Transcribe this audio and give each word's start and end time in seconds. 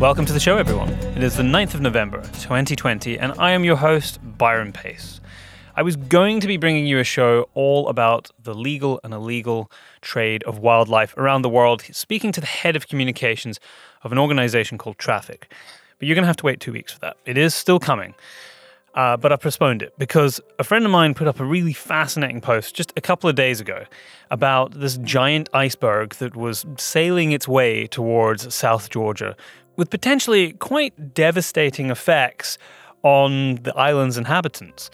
Welcome 0.00 0.26
to 0.26 0.32
the 0.32 0.40
show, 0.40 0.56
everyone. 0.56 0.88
It 0.88 1.22
is 1.22 1.36
the 1.36 1.44
9th 1.44 1.74
of 1.74 1.80
November, 1.80 2.20
2020, 2.40 3.16
and 3.20 3.32
I 3.38 3.52
am 3.52 3.62
your 3.62 3.76
host, 3.76 4.18
Byron 4.36 4.72
Pace. 4.72 5.20
I 5.76 5.82
was 5.82 5.94
going 5.94 6.40
to 6.40 6.48
be 6.48 6.56
bringing 6.56 6.84
you 6.88 6.98
a 6.98 7.04
show 7.04 7.48
all 7.54 7.88
about 7.88 8.32
the 8.42 8.54
legal 8.54 8.98
and 9.04 9.14
illegal 9.14 9.70
trade 10.00 10.42
of 10.42 10.58
wildlife 10.58 11.16
around 11.16 11.42
the 11.42 11.48
world, 11.48 11.82
speaking 11.92 12.32
to 12.32 12.40
the 12.40 12.48
head 12.48 12.74
of 12.74 12.88
communications 12.88 13.60
of 14.02 14.10
an 14.10 14.18
organization 14.18 14.78
called 14.78 14.98
Traffic. 14.98 15.52
But 16.00 16.08
you're 16.08 16.16
going 16.16 16.24
to 16.24 16.26
have 16.26 16.38
to 16.38 16.46
wait 16.46 16.58
two 16.58 16.72
weeks 16.72 16.92
for 16.92 16.98
that. 16.98 17.18
It 17.24 17.38
is 17.38 17.54
still 17.54 17.78
coming. 17.78 18.16
Uh, 18.94 19.16
but 19.16 19.32
I 19.32 19.36
postponed 19.36 19.82
it 19.82 19.92
because 19.98 20.40
a 20.58 20.64
friend 20.64 20.84
of 20.84 20.90
mine 20.90 21.14
put 21.14 21.26
up 21.26 21.40
a 21.40 21.44
really 21.44 21.72
fascinating 21.72 22.40
post 22.40 22.76
just 22.76 22.92
a 22.96 23.00
couple 23.00 23.28
of 23.28 23.34
days 23.34 23.60
ago 23.60 23.84
about 24.30 24.78
this 24.78 24.98
giant 24.98 25.48
iceberg 25.52 26.14
that 26.16 26.36
was 26.36 26.64
sailing 26.78 27.32
its 27.32 27.48
way 27.48 27.88
towards 27.88 28.54
South 28.54 28.90
Georgia 28.90 29.36
with 29.76 29.90
potentially 29.90 30.52
quite 30.52 31.12
devastating 31.12 31.90
effects 31.90 32.56
on 33.02 33.56
the 33.56 33.74
island's 33.76 34.16
inhabitants. 34.16 34.90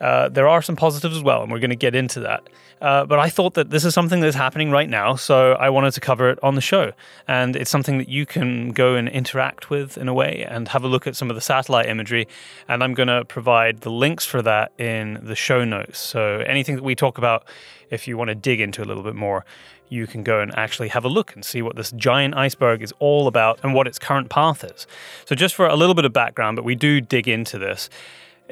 Uh, 0.00 0.28
there 0.28 0.48
are 0.48 0.60
some 0.60 0.76
positives 0.76 1.16
as 1.16 1.22
well, 1.22 1.42
and 1.42 1.52
we're 1.52 1.60
going 1.60 1.70
to 1.70 1.76
get 1.76 1.94
into 1.94 2.20
that. 2.20 2.48
Uh, 2.80 3.06
but 3.06 3.18
I 3.18 3.28
thought 3.28 3.54
that 3.54 3.70
this 3.70 3.84
is 3.84 3.94
something 3.94 4.20
that's 4.20 4.36
happening 4.36 4.70
right 4.70 4.90
now, 4.90 5.14
so 5.14 5.52
I 5.52 5.70
wanted 5.70 5.92
to 5.92 6.00
cover 6.00 6.28
it 6.30 6.38
on 6.42 6.54
the 6.54 6.60
show. 6.60 6.92
And 7.28 7.56
it's 7.56 7.70
something 7.70 7.98
that 7.98 8.08
you 8.08 8.26
can 8.26 8.72
go 8.72 8.96
and 8.96 9.08
interact 9.08 9.70
with 9.70 9.96
in 9.96 10.08
a 10.08 10.14
way 10.14 10.44
and 10.48 10.68
have 10.68 10.84
a 10.84 10.88
look 10.88 11.06
at 11.06 11.16
some 11.16 11.30
of 11.30 11.36
the 11.36 11.40
satellite 11.40 11.86
imagery. 11.86 12.26
And 12.68 12.82
I'm 12.82 12.92
going 12.92 13.08
to 13.08 13.24
provide 13.24 13.82
the 13.82 13.90
links 13.90 14.26
for 14.26 14.42
that 14.42 14.72
in 14.78 15.20
the 15.22 15.36
show 15.36 15.64
notes. 15.64 15.98
So 15.98 16.42
anything 16.46 16.74
that 16.74 16.84
we 16.84 16.94
talk 16.94 17.16
about, 17.16 17.44
if 17.90 18.08
you 18.08 18.18
want 18.18 18.28
to 18.28 18.34
dig 18.34 18.60
into 18.60 18.82
a 18.82 18.86
little 18.86 19.04
bit 19.04 19.14
more, 19.14 19.44
you 19.88 20.06
can 20.06 20.22
go 20.22 20.40
and 20.40 20.56
actually 20.58 20.88
have 20.88 21.04
a 21.04 21.08
look 21.08 21.34
and 21.34 21.44
see 21.44 21.62
what 21.62 21.76
this 21.76 21.92
giant 21.92 22.34
iceberg 22.34 22.82
is 22.82 22.92
all 22.98 23.26
about 23.26 23.60
and 23.62 23.74
what 23.74 23.86
its 23.86 23.98
current 23.98 24.28
path 24.28 24.64
is. 24.64 24.86
So, 25.24 25.34
just 25.34 25.54
for 25.54 25.66
a 25.66 25.76
little 25.76 25.94
bit 25.94 26.04
of 26.04 26.12
background, 26.12 26.56
but 26.56 26.64
we 26.64 26.74
do 26.74 27.00
dig 27.00 27.28
into 27.28 27.58
this. 27.58 27.88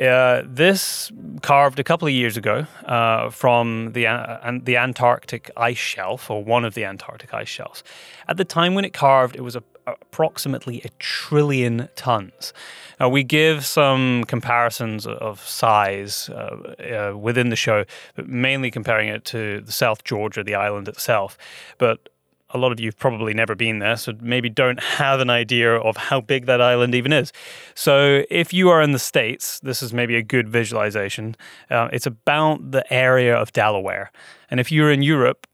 Uh, 0.01 0.43
this 0.47 1.13
carved 1.43 1.79
a 1.79 1.85
couple 1.85 2.09
of 2.09 2.15
years 2.15 2.39
ago 2.39 2.67
uh, 2.87 3.29
from 3.29 3.93
the 3.93 4.07
uh, 4.07 4.59
the 4.63 4.77
Antarctic 4.77 5.51
ice 5.57 5.77
shelf, 5.77 6.31
or 6.31 6.43
one 6.43 6.65
of 6.65 6.73
the 6.73 6.85
Antarctic 6.85 7.35
ice 7.35 7.49
shelves. 7.49 7.85
At 8.27 8.39
the 8.39 8.45
time 8.45 8.75
when 8.75 8.87
it 8.87 8.95
carved, 8.95 9.37
it 9.37 9.43
was 9.43 9.55
a, 9.55 9.63
approximately 9.87 10.81
a 10.83 10.89
trillion 10.99 11.91
tons. 11.95 12.55
Now, 12.99 13.11
we 13.11 13.23
give 13.23 13.67
some 13.67 14.25
comparisons 14.29 15.07
of 15.07 15.41
size 15.47 16.31
uh, 16.31 17.13
uh, 17.13 17.19
within 17.19 17.51
the 17.51 17.57
show, 17.57 17.85
but 18.15 18.29
mainly 18.29 18.71
comparing 18.71 19.09
it 19.09 19.25
to 19.27 19.61
the 19.61 19.73
South 19.73 20.05
Georgia, 20.05 20.43
the 20.43 20.55
island 20.55 20.89
itself. 20.89 21.37
But 21.79 22.09
a 22.55 22.59
lot 22.59 22.73
of 22.73 22.81
you 22.81 22.87
have 22.87 22.99
probably 22.99 23.35
never 23.35 23.55
been 23.55 23.79
there, 23.79 23.97
so 23.97 24.13
maybe 24.21 24.49
don't 24.49 24.81
have 24.81 25.21
an 25.21 25.31
idea 25.31 25.75
of 25.77 25.97
how 25.97 26.21
big 26.21 26.47
that 26.47 26.61
island 26.61 26.95
even 26.95 27.13
is. 27.13 27.33
So, 27.75 28.25
if 28.31 28.53
you 28.53 28.69
are 28.69 28.83
in 28.83 28.93
the 28.93 28.99
States, 28.99 29.61
this 29.61 29.83
is 29.83 29.93
maybe 29.93 30.17
a 30.17 30.23
good 30.23 30.49
visualization. 30.49 31.37
Uh, 31.71 31.89
it's 31.93 32.07
about 32.07 32.71
the 32.71 32.91
area 32.93 33.35
of 33.35 33.53
Delaware. 33.53 34.11
And 34.51 34.61
if 34.61 34.71
you're 34.71 34.93
in 34.93 35.03
Europe, 35.03 35.47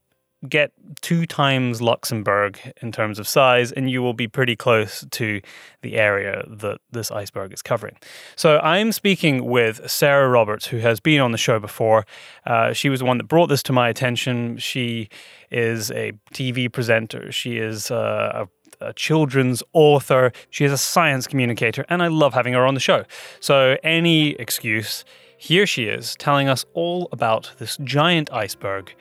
get 0.46 0.72
two 1.00 1.26
times 1.26 1.82
Luxembourg 1.82 2.58
in 2.80 2.92
terms 2.92 3.18
of 3.18 3.26
size, 3.26 3.72
and 3.72 3.90
you 3.90 4.02
will 4.02 4.12
be 4.12 4.28
pretty 4.28 4.54
close 4.54 5.04
to 5.10 5.40
the 5.82 5.96
area 5.96 6.44
that 6.48 6.78
this 6.92 7.10
iceberg 7.10 7.52
is 7.52 7.62
covering. 7.62 7.96
So, 8.36 8.58
I'm 8.60 8.92
speaking 8.92 9.46
with 9.46 9.90
Sarah 9.90 10.28
Roberts, 10.28 10.66
who 10.66 10.78
has 10.78 11.00
been 11.00 11.20
on 11.20 11.32
the 11.32 11.38
show 11.38 11.58
before. 11.58 12.06
Uh, 12.46 12.72
she 12.72 12.88
was 12.88 13.00
the 13.00 13.06
one 13.06 13.18
that 13.18 13.24
brought 13.24 13.48
this 13.48 13.62
to 13.64 13.72
my 13.72 13.88
attention. 13.88 14.58
She 14.58 15.08
is 15.50 15.90
a 15.90 16.12
TV 16.32 16.70
presenter, 16.72 17.32
she 17.32 17.58
is 17.58 17.90
uh, 17.90 18.46
a, 18.80 18.86
a 18.86 18.92
children's 18.92 19.62
author, 19.72 20.32
she 20.50 20.64
is 20.64 20.72
a 20.72 20.78
science 20.78 21.26
communicator, 21.26 21.84
and 21.88 22.02
I 22.02 22.08
love 22.08 22.34
having 22.34 22.52
her 22.52 22.66
on 22.66 22.74
the 22.74 22.80
show. 22.80 23.04
So, 23.40 23.76
any 23.82 24.30
excuse, 24.32 25.04
here 25.36 25.66
she 25.66 25.84
is 25.84 26.14
telling 26.16 26.48
us 26.48 26.64
all 26.74 27.08
about 27.12 27.52
this 27.58 27.76
giant 27.78 28.32
iceberg 28.32 28.94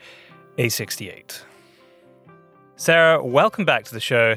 a68. 0.58 1.40
Sarah, 2.74 3.24
welcome 3.24 3.64
back 3.64 3.84
to 3.84 3.94
the 3.94 4.00
show. 4.00 4.36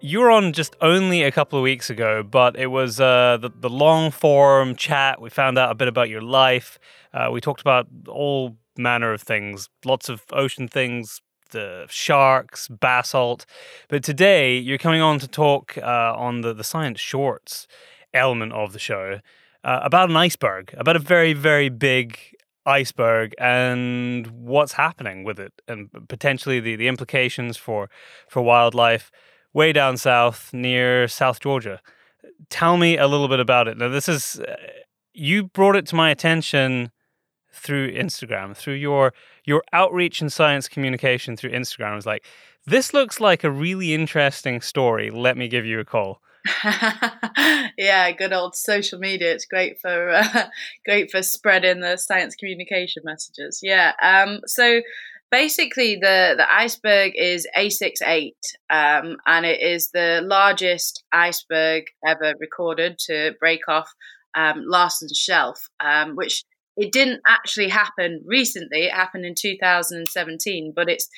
You 0.00 0.18
were 0.18 0.30
on 0.30 0.52
just 0.52 0.74
only 0.80 1.22
a 1.22 1.30
couple 1.30 1.56
of 1.56 1.62
weeks 1.62 1.88
ago, 1.88 2.24
but 2.24 2.56
it 2.56 2.66
was 2.66 2.98
uh, 2.98 3.38
the, 3.40 3.50
the 3.60 3.70
long 3.70 4.10
form 4.10 4.74
chat. 4.74 5.20
We 5.20 5.30
found 5.30 5.58
out 5.58 5.70
a 5.70 5.76
bit 5.76 5.86
about 5.86 6.08
your 6.08 6.20
life. 6.20 6.80
Uh, 7.14 7.28
we 7.30 7.40
talked 7.40 7.60
about 7.60 7.86
all 8.08 8.56
manner 8.76 9.12
of 9.12 9.22
things, 9.22 9.68
lots 9.84 10.08
of 10.08 10.24
ocean 10.32 10.66
things, 10.66 11.20
the 11.50 11.86
sharks, 11.88 12.66
basalt. 12.66 13.46
But 13.88 14.02
today 14.02 14.58
you're 14.58 14.78
coming 14.78 15.00
on 15.00 15.20
to 15.20 15.28
talk 15.28 15.78
uh, 15.78 16.14
on 16.16 16.40
the, 16.40 16.52
the 16.52 16.64
science 16.64 16.98
shorts 16.98 17.68
element 18.12 18.52
of 18.52 18.72
the 18.72 18.80
show 18.80 19.20
uh, 19.64 19.80
about 19.82 20.10
an 20.10 20.16
iceberg, 20.16 20.74
about 20.76 20.96
a 20.96 20.98
very, 20.98 21.32
very 21.32 21.68
big 21.68 22.18
iceberg 22.66 23.34
and 23.38 24.26
what's 24.28 24.72
happening 24.74 25.24
with 25.24 25.38
it 25.38 25.52
and 25.66 25.88
potentially 26.08 26.60
the, 26.60 26.76
the 26.76 26.88
implications 26.88 27.56
for 27.56 27.90
for 28.28 28.42
wildlife 28.42 29.10
way 29.52 29.72
down 29.72 29.96
south 29.96 30.50
near 30.52 31.08
South 31.08 31.40
Georgia. 31.40 31.80
Tell 32.48 32.76
me 32.76 32.96
a 32.96 33.06
little 33.06 33.28
bit 33.28 33.40
about 33.40 33.68
it. 33.68 33.76
Now 33.76 33.88
this 33.88 34.08
is 34.08 34.40
uh, 34.40 34.56
you 35.12 35.44
brought 35.44 35.76
it 35.76 35.86
to 35.86 35.96
my 35.96 36.10
attention 36.10 36.90
through 37.52 37.92
Instagram, 37.92 38.56
through 38.56 38.74
your 38.74 39.12
your 39.44 39.62
outreach 39.72 40.20
and 40.20 40.32
science 40.32 40.68
communication 40.68 41.36
through 41.36 41.50
Instagram. 41.50 41.92
I 41.92 41.96
was 41.96 42.06
like, 42.06 42.24
this 42.66 42.94
looks 42.94 43.20
like 43.20 43.44
a 43.44 43.50
really 43.50 43.92
interesting 43.92 44.60
story. 44.60 45.10
Let 45.10 45.36
me 45.36 45.48
give 45.48 45.66
you 45.66 45.80
a 45.80 45.84
call. 45.84 46.22
yeah, 47.78 48.10
good 48.12 48.32
old 48.32 48.56
social 48.56 48.98
media. 48.98 49.32
It's 49.32 49.46
great 49.46 49.80
for 49.80 50.10
uh, 50.10 50.46
great 50.86 51.10
for 51.10 51.22
spreading 51.22 51.80
the 51.80 51.96
science 51.96 52.34
communication 52.34 53.02
messages. 53.04 53.60
Yeah. 53.62 53.92
Um, 54.02 54.40
so 54.46 54.80
basically, 55.30 55.96
the 55.96 56.34
the 56.36 56.46
iceberg 56.52 57.12
is 57.16 57.46
A68, 57.56 58.32
um, 58.70 59.16
and 59.26 59.46
it 59.46 59.60
is 59.60 59.90
the 59.90 60.20
largest 60.24 61.04
iceberg 61.12 61.84
ever 62.06 62.34
recorded 62.40 62.98
to 63.06 63.34
break 63.38 63.68
off 63.68 63.92
um, 64.34 64.62
Larsen's 64.66 65.16
Shelf, 65.16 65.68
um, 65.80 66.16
which 66.16 66.44
it 66.76 66.92
didn't 66.92 67.20
actually 67.26 67.68
happen 67.68 68.22
recently. 68.26 68.84
It 68.84 68.92
happened 68.92 69.26
in 69.26 69.34
2017, 69.34 70.72
but 70.74 70.88
it's 70.88 71.08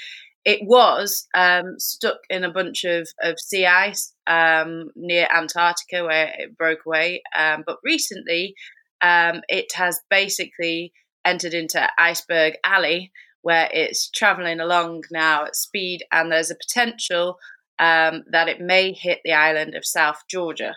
it 0.44 0.60
was 0.62 1.26
um, 1.34 1.78
stuck 1.78 2.18
in 2.28 2.44
a 2.44 2.52
bunch 2.52 2.84
of, 2.84 3.08
of 3.22 3.38
sea 3.38 3.66
ice 3.66 4.12
um, 4.26 4.90
near 4.94 5.26
Antarctica 5.34 6.04
where 6.04 6.32
it 6.38 6.56
broke 6.56 6.86
away. 6.86 7.22
Um, 7.36 7.64
but 7.66 7.78
recently, 7.82 8.54
um, 9.00 9.40
it 9.48 9.72
has 9.74 10.00
basically 10.10 10.92
entered 11.24 11.54
into 11.54 11.88
Iceberg 11.98 12.54
Alley 12.64 13.10
where 13.42 13.68
it's 13.72 14.10
traveling 14.10 14.58
along 14.58 15.02
now 15.10 15.44
at 15.44 15.54
speed, 15.54 16.02
and 16.10 16.32
there's 16.32 16.50
a 16.50 16.56
potential 16.56 17.36
um, 17.78 18.22
that 18.30 18.48
it 18.48 18.60
may 18.60 18.92
hit 18.92 19.20
the 19.22 19.32
island 19.34 19.74
of 19.74 19.84
South 19.84 20.22
Georgia 20.30 20.74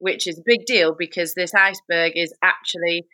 which 0.00 0.26
is 0.26 0.38
a 0.38 0.42
big 0.44 0.64
deal 0.66 0.94
because 0.98 1.34
this 1.34 1.54
iceberg 1.54 2.12
is 2.16 2.34
actually 2.42 3.06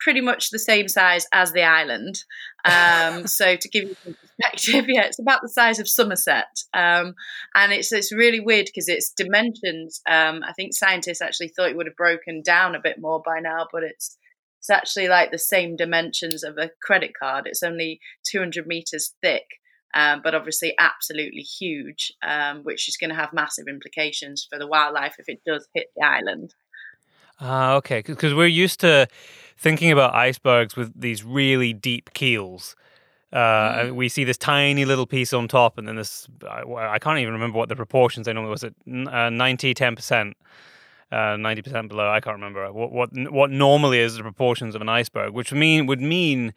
pretty 0.00 0.20
much 0.20 0.50
the 0.50 0.58
same 0.58 0.88
size 0.88 1.26
as 1.32 1.52
the 1.52 1.62
island. 1.62 2.24
Um, 2.64 3.26
so 3.26 3.56
to 3.56 3.68
give 3.68 3.88
you 3.88 3.96
some 4.04 4.14
perspective, 4.14 4.86
yeah, 4.88 5.04
it's 5.04 5.18
about 5.18 5.42
the 5.42 5.48
size 5.48 5.78
of 5.78 5.88
Somerset, 5.88 6.64
um, 6.74 7.14
and 7.54 7.72
it's 7.72 7.92
it's 7.92 8.12
really 8.12 8.40
weird 8.40 8.66
because 8.66 8.88
its 8.88 9.12
dimensions. 9.12 10.00
Um, 10.08 10.42
I 10.46 10.52
think 10.52 10.74
scientists 10.74 11.22
actually 11.22 11.48
thought 11.48 11.70
it 11.70 11.76
would 11.76 11.86
have 11.86 11.96
broken 11.96 12.42
down 12.42 12.74
a 12.74 12.80
bit 12.80 13.00
more 13.00 13.22
by 13.24 13.40
now, 13.40 13.66
but 13.72 13.82
it's 13.82 14.16
it's 14.58 14.70
actually 14.70 15.08
like 15.08 15.32
the 15.32 15.38
same 15.38 15.76
dimensions 15.76 16.44
of 16.44 16.56
a 16.58 16.70
credit 16.82 17.12
card. 17.20 17.46
It's 17.46 17.64
only 17.64 18.00
200 18.30 18.66
meters 18.66 19.14
thick 19.20 19.46
um, 19.94 20.20
but 20.22 20.34
obviously 20.34 20.74
absolutely 20.78 21.42
huge, 21.42 22.12
um, 22.22 22.62
which 22.62 22.88
is 22.88 22.96
going 22.96 23.10
to 23.10 23.16
have 23.16 23.32
massive 23.32 23.66
implications 23.68 24.46
for 24.48 24.58
the 24.58 24.66
wildlife 24.66 25.16
if 25.18 25.28
it 25.28 25.40
does 25.46 25.68
hit 25.74 25.88
the 25.96 26.04
island. 26.04 26.54
Ah, 27.40 27.72
uh, 27.72 27.76
okay, 27.76 28.02
because 28.02 28.34
we're 28.34 28.46
used 28.46 28.80
to 28.80 29.06
thinking 29.56 29.90
about 29.90 30.14
icebergs 30.14 30.76
with 30.76 30.98
these 31.00 31.24
really 31.24 31.72
deep 31.72 32.12
keels. 32.12 32.76
Uh, 33.32 33.84
mm. 33.84 33.94
We 33.94 34.08
see 34.08 34.24
this 34.24 34.36
tiny 34.36 34.84
little 34.84 35.06
piece 35.06 35.32
on 35.32 35.48
top, 35.48 35.78
and 35.78 35.88
then 35.88 35.96
this. 35.96 36.28
I, 36.48 36.98
can't 36.98 37.18
even 37.18 37.32
remember 37.32 37.58
what 37.58 37.68
the 37.68 37.76
proportions. 37.76 38.28
I 38.28 38.32
know 38.32 38.42
was 38.42 38.62
it 38.62 38.74
uh, 38.86 39.30
90, 39.30 39.72
10 39.72 39.96
percent, 39.96 40.36
uh, 41.12 41.36
ninety 41.36 41.62
percent 41.62 41.88
below. 41.88 42.08
I 42.10 42.20
can't 42.20 42.34
remember 42.34 42.70
what 42.72 42.92
what 42.92 43.10
what 43.30 43.50
normally 43.50 43.98
is 44.00 44.16
the 44.16 44.22
proportions 44.22 44.74
of 44.74 44.80
an 44.80 44.88
iceberg, 44.88 45.32
which 45.32 45.52
mean 45.52 45.86
would 45.86 46.00
mean 46.00 46.54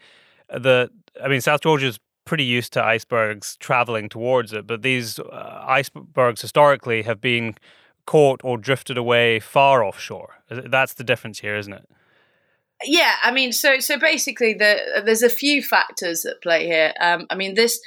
that 0.50 0.89
I 1.24 1.27
mean 1.27 1.42
South 1.42 1.62
Georgia's 1.62 2.00
pretty 2.25 2.44
used 2.44 2.74
to 2.74 2.83
icebergs 2.83 3.56
traveling 3.57 4.09
towards 4.09 4.51
it, 4.51 4.65
but 4.65 4.81
these 4.81 5.19
uh, 5.19 5.63
icebergs 5.68 6.42
historically 6.42 7.03
have 7.03 7.21
been 7.21 7.56
caught 8.06 8.42
or 8.44 8.57
drifted 8.57 8.97
away 8.97 9.39
far 9.39 9.83
offshore. 9.83 10.36
That's 10.50 10.94
the 10.94 11.03
difference 11.03 11.39
here, 11.39 11.56
isn't 11.56 11.74
it? 11.74 11.88
Yeah, 12.83 13.13
I 13.24 13.31
mean, 13.31 13.51
so 13.51 13.80
so 13.80 13.98
basically, 13.98 14.54
the, 14.54 15.01
there's 15.06 15.24
a 15.24 15.30
few 15.30 15.63
factors 15.63 16.22
that 16.22 16.42
play 16.44 16.66
here. 16.66 16.94
Um, 17.00 17.25
I 17.30 17.36
mean, 17.36 17.56
this 17.56 17.80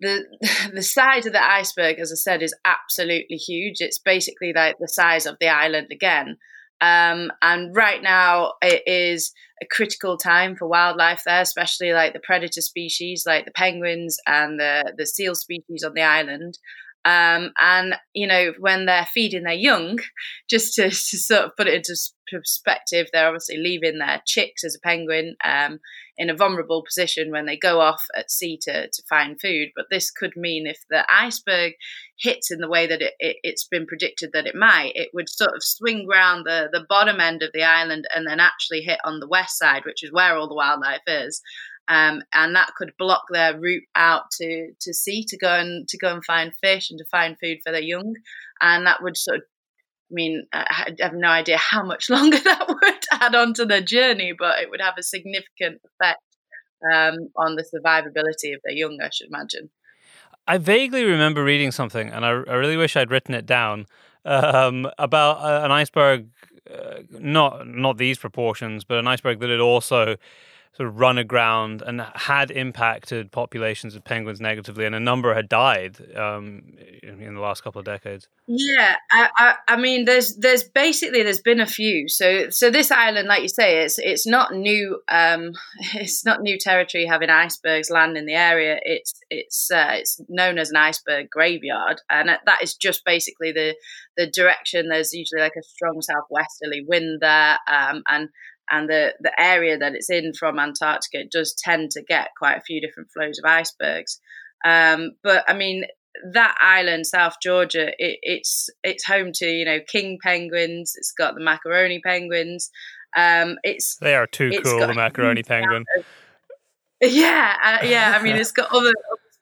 the 0.00 0.24
the 0.74 0.82
size 0.82 1.26
of 1.26 1.32
the 1.32 1.42
iceberg, 1.42 1.98
as 1.98 2.12
I 2.12 2.16
said, 2.16 2.42
is 2.42 2.54
absolutely 2.64 3.36
huge. 3.36 3.76
It's 3.80 3.98
basically 3.98 4.52
like 4.54 4.76
the 4.80 4.88
size 4.88 5.26
of 5.26 5.36
the 5.40 5.48
island 5.48 5.88
again. 5.92 6.36
Um, 6.80 7.32
and 7.42 7.74
right 7.74 8.02
now, 8.02 8.54
it 8.62 8.82
is 8.86 9.32
a 9.62 9.66
critical 9.66 10.16
time 10.16 10.54
for 10.56 10.68
wildlife 10.68 11.22
there, 11.26 11.40
especially 11.40 11.92
like 11.92 12.12
the 12.12 12.20
predator 12.20 12.60
species, 12.60 13.24
like 13.26 13.44
the 13.44 13.50
penguins 13.52 14.18
and 14.26 14.58
the 14.58 14.92
the 14.96 15.06
seal 15.06 15.34
species 15.34 15.84
on 15.84 15.94
the 15.94 16.02
island. 16.02 16.58
Um, 17.08 17.52
and 17.58 17.94
you 18.12 18.26
know 18.26 18.52
when 18.58 18.84
they're 18.84 19.08
feeding 19.14 19.44
their 19.44 19.54
young, 19.54 19.98
just 20.48 20.74
to, 20.74 20.82
to, 20.90 20.92
sort 20.92 21.44
of 21.46 21.56
put 21.56 21.66
it 21.66 21.74
into 21.74 21.96
perspective, 22.30 23.06
they're 23.12 23.26
obviously 23.26 23.56
leaving 23.56 23.98
their 23.98 24.20
chicks 24.26 24.62
as 24.62 24.74
a 24.76 24.86
penguin 24.86 25.36
um, 25.42 25.78
in 26.18 26.28
a 26.28 26.36
vulnerable 26.36 26.84
position 26.84 27.30
when 27.30 27.46
they 27.46 27.56
go 27.56 27.80
off 27.80 28.02
at 28.14 28.30
sea 28.30 28.58
to, 28.64 28.88
to 28.88 29.02
find 29.08 29.40
food. 29.40 29.68
But 29.74 29.86
this 29.90 30.10
could 30.10 30.36
mean 30.36 30.66
if 30.66 30.84
the 30.90 31.06
iceberg 31.10 31.74
hits 32.18 32.50
in 32.50 32.58
the 32.58 32.68
way 32.68 32.86
that 32.86 33.00
it, 33.00 33.14
it, 33.20 33.36
has 33.44 33.66
been 33.70 33.86
predicted 33.86 34.30
that 34.34 34.46
it 34.46 34.54
might, 34.54 34.92
it 34.94 35.08
would 35.14 35.30
sort 35.30 35.54
of 35.54 35.62
swing 35.62 36.06
round 36.06 36.44
the, 36.44 36.68
the 36.70 36.84
bottom 36.86 37.20
end 37.20 37.42
of 37.42 37.50
the 37.54 37.62
island 37.62 38.04
and 38.14 38.26
then 38.26 38.40
actually 38.40 38.80
hit 38.80 38.98
on 39.04 39.20
the 39.20 39.28
west 39.28 39.56
side, 39.56 39.82
which 39.86 40.02
is 40.02 40.12
where 40.12 40.36
all 40.36 40.48
the 40.48 40.54
wildlife 40.54 41.06
is 41.06 41.40
um, 41.88 42.22
and 42.32 42.54
that 42.54 42.74
could 42.76 42.92
block 42.98 43.24
their 43.30 43.58
route 43.58 43.84
out 43.94 44.30
to 44.32 44.72
to 44.80 44.94
sea 44.94 45.24
to 45.28 45.36
go 45.38 45.54
and 45.54 45.88
to 45.88 45.98
go 45.98 46.12
and 46.12 46.24
find 46.24 46.52
fish 46.62 46.90
and 46.90 46.98
to 46.98 47.04
find 47.10 47.36
food 47.42 47.58
for 47.64 47.72
their 47.72 47.82
young, 47.82 48.14
and 48.60 48.86
that 48.86 49.02
would 49.02 49.16
sort 49.16 49.38
of 49.38 49.42
I 50.10 50.14
mean, 50.14 50.46
I 50.54 50.94
have 51.00 51.12
no 51.12 51.28
idea 51.28 51.58
how 51.58 51.82
much 51.82 52.08
longer 52.10 52.38
that 52.38 52.66
would 52.68 53.20
add 53.20 53.34
on 53.34 53.54
to 53.54 53.66
their 53.66 53.82
journey, 53.82 54.32
but 54.38 54.58
it 54.60 54.70
would 54.70 54.80
have 54.80 54.94
a 54.98 55.02
significant 55.02 55.80
effect 55.84 56.22
um, 56.94 57.28
on 57.36 57.56
the 57.56 57.64
survivability 57.64 58.54
of 58.54 58.60
their 58.64 58.74
young, 58.74 58.98
I 59.02 59.10
should 59.12 59.28
imagine. 59.28 59.70
I 60.46 60.56
vaguely 60.56 61.04
remember 61.04 61.44
reading 61.44 61.72
something, 61.72 62.08
and 62.08 62.24
I, 62.24 62.30
I 62.30 62.54
really 62.54 62.78
wish 62.78 62.96
I'd 62.96 63.10
written 63.10 63.34
it 63.34 63.44
down 63.44 63.86
um, 64.24 64.90
about 64.98 65.38
uh, 65.38 65.64
an 65.64 65.70
iceberg, 65.70 66.28
uh, 66.70 67.00
not 67.10 67.66
not 67.66 67.98
these 67.98 68.18
proportions, 68.18 68.84
but 68.84 68.98
an 68.98 69.06
iceberg 69.06 69.40
that 69.40 69.50
had 69.50 69.60
also 69.60 70.16
sort 70.78 70.88
of 70.88 71.00
run 71.00 71.18
aground 71.18 71.82
and 71.82 72.00
had 72.14 72.52
impacted 72.52 73.32
populations 73.32 73.96
of 73.96 74.04
penguins 74.04 74.40
negatively, 74.40 74.86
and 74.86 74.94
a 74.94 75.00
number 75.00 75.34
had 75.34 75.48
died 75.48 75.96
um, 76.16 76.62
in 77.02 77.34
the 77.34 77.40
last 77.40 77.64
couple 77.64 77.80
of 77.80 77.84
decades. 77.84 78.28
Yeah, 78.46 78.94
I, 79.10 79.28
I, 79.36 79.54
I, 79.66 79.76
mean, 79.76 80.04
there's 80.04 80.36
there's 80.36 80.62
basically 80.62 81.24
there's 81.24 81.40
been 81.40 81.58
a 81.58 81.66
few. 81.66 82.08
So 82.08 82.48
so 82.50 82.70
this 82.70 82.92
island, 82.92 83.26
like 83.26 83.42
you 83.42 83.48
say, 83.48 83.82
it's 83.82 83.98
it's 83.98 84.24
not 84.24 84.54
new. 84.54 85.00
Um, 85.08 85.50
it's 85.94 86.24
not 86.24 86.42
new 86.42 86.56
territory 86.56 87.06
having 87.06 87.28
icebergs 87.28 87.90
land 87.90 88.16
in 88.16 88.26
the 88.26 88.34
area. 88.34 88.78
It's 88.84 89.14
it's 89.30 89.72
uh, 89.72 89.94
it's 89.94 90.20
known 90.28 90.58
as 90.58 90.70
an 90.70 90.76
iceberg 90.76 91.28
graveyard, 91.28 92.00
and 92.08 92.28
that 92.28 92.62
is 92.62 92.76
just 92.76 93.04
basically 93.04 93.50
the 93.50 93.74
the 94.16 94.30
direction. 94.30 94.88
There's 94.88 95.12
usually 95.12 95.40
like 95.40 95.56
a 95.58 95.62
strong 95.64 96.00
southwesterly 96.00 96.84
wind 96.86 97.18
there, 97.20 97.58
um, 97.66 98.04
and 98.08 98.28
and 98.70 98.88
the 98.88 99.14
the 99.20 99.32
area 99.38 99.78
that 99.78 99.94
it's 99.94 100.10
in 100.10 100.32
from 100.38 100.58
Antarctica 100.58 101.24
does 101.30 101.54
tend 101.62 101.90
to 101.92 102.02
get 102.02 102.28
quite 102.38 102.56
a 102.56 102.62
few 102.62 102.80
different 102.80 103.10
flows 103.10 103.38
of 103.38 103.48
icebergs. 103.48 104.20
Um, 104.64 105.12
but 105.22 105.44
I 105.48 105.54
mean, 105.54 105.84
that 106.32 106.54
island, 106.60 107.06
South 107.06 107.36
Georgia, 107.42 107.88
it, 107.98 108.18
it's 108.22 108.68
it's 108.82 109.06
home 109.06 109.30
to 109.34 109.46
you 109.46 109.64
know 109.64 109.78
king 109.86 110.18
penguins. 110.22 110.94
It's 110.96 111.12
got 111.12 111.34
the 111.34 111.42
macaroni 111.42 112.00
penguins. 112.04 112.70
Um, 113.16 113.56
it's 113.62 113.96
they 113.96 114.14
are 114.14 114.26
too 114.26 114.50
cool. 114.62 114.86
The 114.86 114.94
macaroni 114.94 115.42
penguin. 115.42 115.84
Of, 115.96 116.04
yeah, 117.12 117.54
uh, 117.62 117.86
yeah. 117.86 118.16
I 118.18 118.22
mean, 118.22 118.36
it's 118.36 118.52
got 118.52 118.74
other 118.74 118.92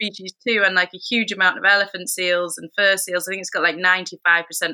species 0.00 0.34
too, 0.46 0.62
and 0.64 0.74
like 0.74 0.90
a 0.94 0.98
huge 0.98 1.32
amount 1.32 1.58
of 1.58 1.64
elephant 1.64 2.08
seals 2.08 2.58
and 2.58 2.70
fur 2.76 2.96
seals. 2.96 3.26
I 3.26 3.32
think 3.32 3.40
it's 3.40 3.50
got 3.50 3.62
like 3.62 3.76
95% 3.76 4.10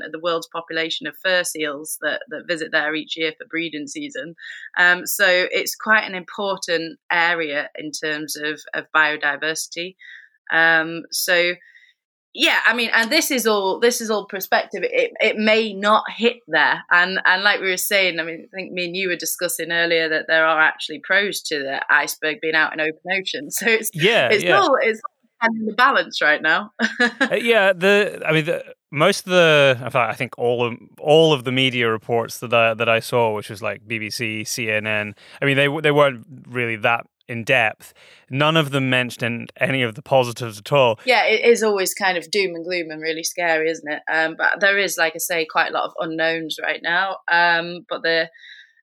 of 0.05 0.13
the 0.13 0.21
world's 0.23 0.49
population 0.53 1.07
of 1.07 1.17
fur 1.23 1.45
seals 1.45 1.99
that, 2.03 2.23
that 2.31 2.47
visit 2.47 2.71
there 2.73 2.95
each 2.95 3.17
year 3.17 3.33
for 3.39 3.47
breeding 3.49 3.87
season. 3.87 4.35
Um, 4.79 5.07
so 5.07 5.27
it's 5.51 5.77
quite 5.77 6.05
an 6.05 6.15
important 6.15 6.99
area 7.11 7.69
in 7.77 7.91
terms 7.93 8.37
of, 8.37 8.61
of 8.75 8.87
biodiversity. 8.95 9.97
Um, 10.53 11.03
so 11.11 11.55
yeah 12.35 12.61
i 12.67 12.75
mean 12.75 12.91
and 12.95 13.11
this 13.11 13.31
is 13.31 13.47
all 13.47 13.79
this 13.79 14.01
is 14.01 14.11
all 14.11 14.27
perspective 14.27 14.83
it, 14.85 15.13
it 15.21 15.37
may 15.37 15.75
not 15.75 16.05
hit 16.09 16.37
there 16.49 16.83
and 16.91 17.21
and 17.27 17.43
like 17.43 17.61
we 17.61 17.69
were 17.69 17.77
saying 17.77 18.19
i 18.19 18.23
mean 18.23 18.49
i 18.53 18.57
think 18.57 18.73
me 18.73 18.87
and 18.87 18.97
you 18.97 19.09
were 19.09 19.17
discussing 19.17 19.71
earlier 19.71 20.09
that 20.09 20.25
there 20.29 20.47
are 20.47 20.61
actually 20.61 20.99
pros 21.05 21.43
to 21.43 21.59
the 21.59 21.81
iceberg 21.93 22.39
being 22.41 22.55
out 22.55 22.73
in 22.73 22.81
open 22.81 23.01
ocean 23.13 23.51
so 23.51 23.67
it's 23.67 23.91
yeah 23.93 24.29
it's 24.29 24.45
yeah. 24.45 24.59
all 24.59 24.77
it's 24.81 25.01
in 25.57 25.67
the 25.67 25.75
balance 25.75 26.21
right 26.21 26.43
now 26.43 26.73
uh, 27.01 27.35
yeah 27.35 27.73
the 27.73 28.23
i 28.27 28.33
mean 28.33 28.45
the, 28.45 28.65
most 28.91 29.27
of 29.27 29.33
the 29.33 29.79
in 29.83 29.91
fact 29.91 30.13
i 30.13 30.15
think 30.15 30.39
all 30.39 30.65
of 30.65 30.75
all 31.01 31.33
of 31.33 31.45
the 31.45 31.53
media 31.53 31.89
reports 31.91 32.39
that 32.39 32.53
I, 32.53 32.75
that 32.75 32.89
i 32.89 33.01
saw 33.01 33.35
which 33.35 33.51
was 33.51 33.63
like 33.63 33.87
bbc 33.87 34.43
cnn 34.43 35.15
i 35.41 35.45
mean 35.45 35.57
they 35.57 35.69
they 35.81 35.91
weren't 35.91 36.27
really 36.49 36.77
that 36.77 37.07
in 37.29 37.45
depth. 37.45 37.95
None 38.31 38.57
of 38.57 38.71
them 38.71 38.91
mentioned 38.91 39.53
any 39.57 39.83
of 39.83 39.95
the 39.95 40.03
positives 40.03 40.59
at 40.59 40.73
all. 40.73 40.99
Yeah, 41.05 41.25
it 41.25 41.45
is 41.45 41.63
always 41.63 41.95
kind 41.95 42.19
of 42.19 42.31
doom 42.31 42.55
and 42.55 42.65
gloom 42.65 42.91
and 42.91 43.01
really 43.01 43.25
scary, 43.25 43.71
isn't 43.71 43.91
it? 43.91 44.03
Um, 44.13 44.35
but 44.37 44.61
there 44.61 44.79
is, 44.79 44.99
like 44.99 45.15
I 45.15 45.19
say, 45.19 45.47
quite 45.47 45.71
a 45.71 45.73
lot 45.73 45.85
of 45.85 45.93
unknowns 45.99 46.59
right 46.63 46.81
now. 46.83 47.19
Um, 47.31 47.87
but 47.89 48.03
the 48.03 48.29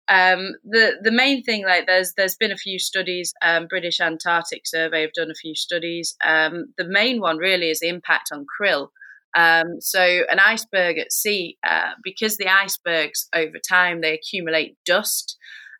um, 0.10 0.54
the 0.64 0.98
the 1.02 1.12
main 1.12 1.44
thing, 1.44 1.64
like 1.66 1.86
there's 1.86 2.14
there's 2.18 2.36
been 2.36 2.52
a 2.52 2.58
few 2.58 2.80
studies. 2.80 3.34
Um, 3.44 3.68
British 3.68 4.00
Antarctic 4.00 4.66
Survey 4.66 5.02
have 5.02 5.14
done 5.14 5.30
a 5.30 5.36
few 5.36 5.54
studies. 5.54 6.16
Um, 6.26 6.74
the 6.78 6.88
main 6.88 7.22
one 7.22 7.38
really 7.38 7.70
is 7.70 7.80
the 7.80 7.90
impact 7.90 8.30
on 8.34 8.46
krill. 8.60 8.90
Um, 9.38 9.80
so 9.80 10.24
an 10.30 10.40
iceberg 10.40 10.98
at 10.98 11.12
sea, 11.12 11.58
uh, 11.66 11.92
because 12.04 12.38
the 12.38 12.48
icebergs 12.48 13.30
over 13.36 13.60
time 13.68 14.02
they 14.02 14.14
accumulate 14.14 14.78
dust. 14.86 15.38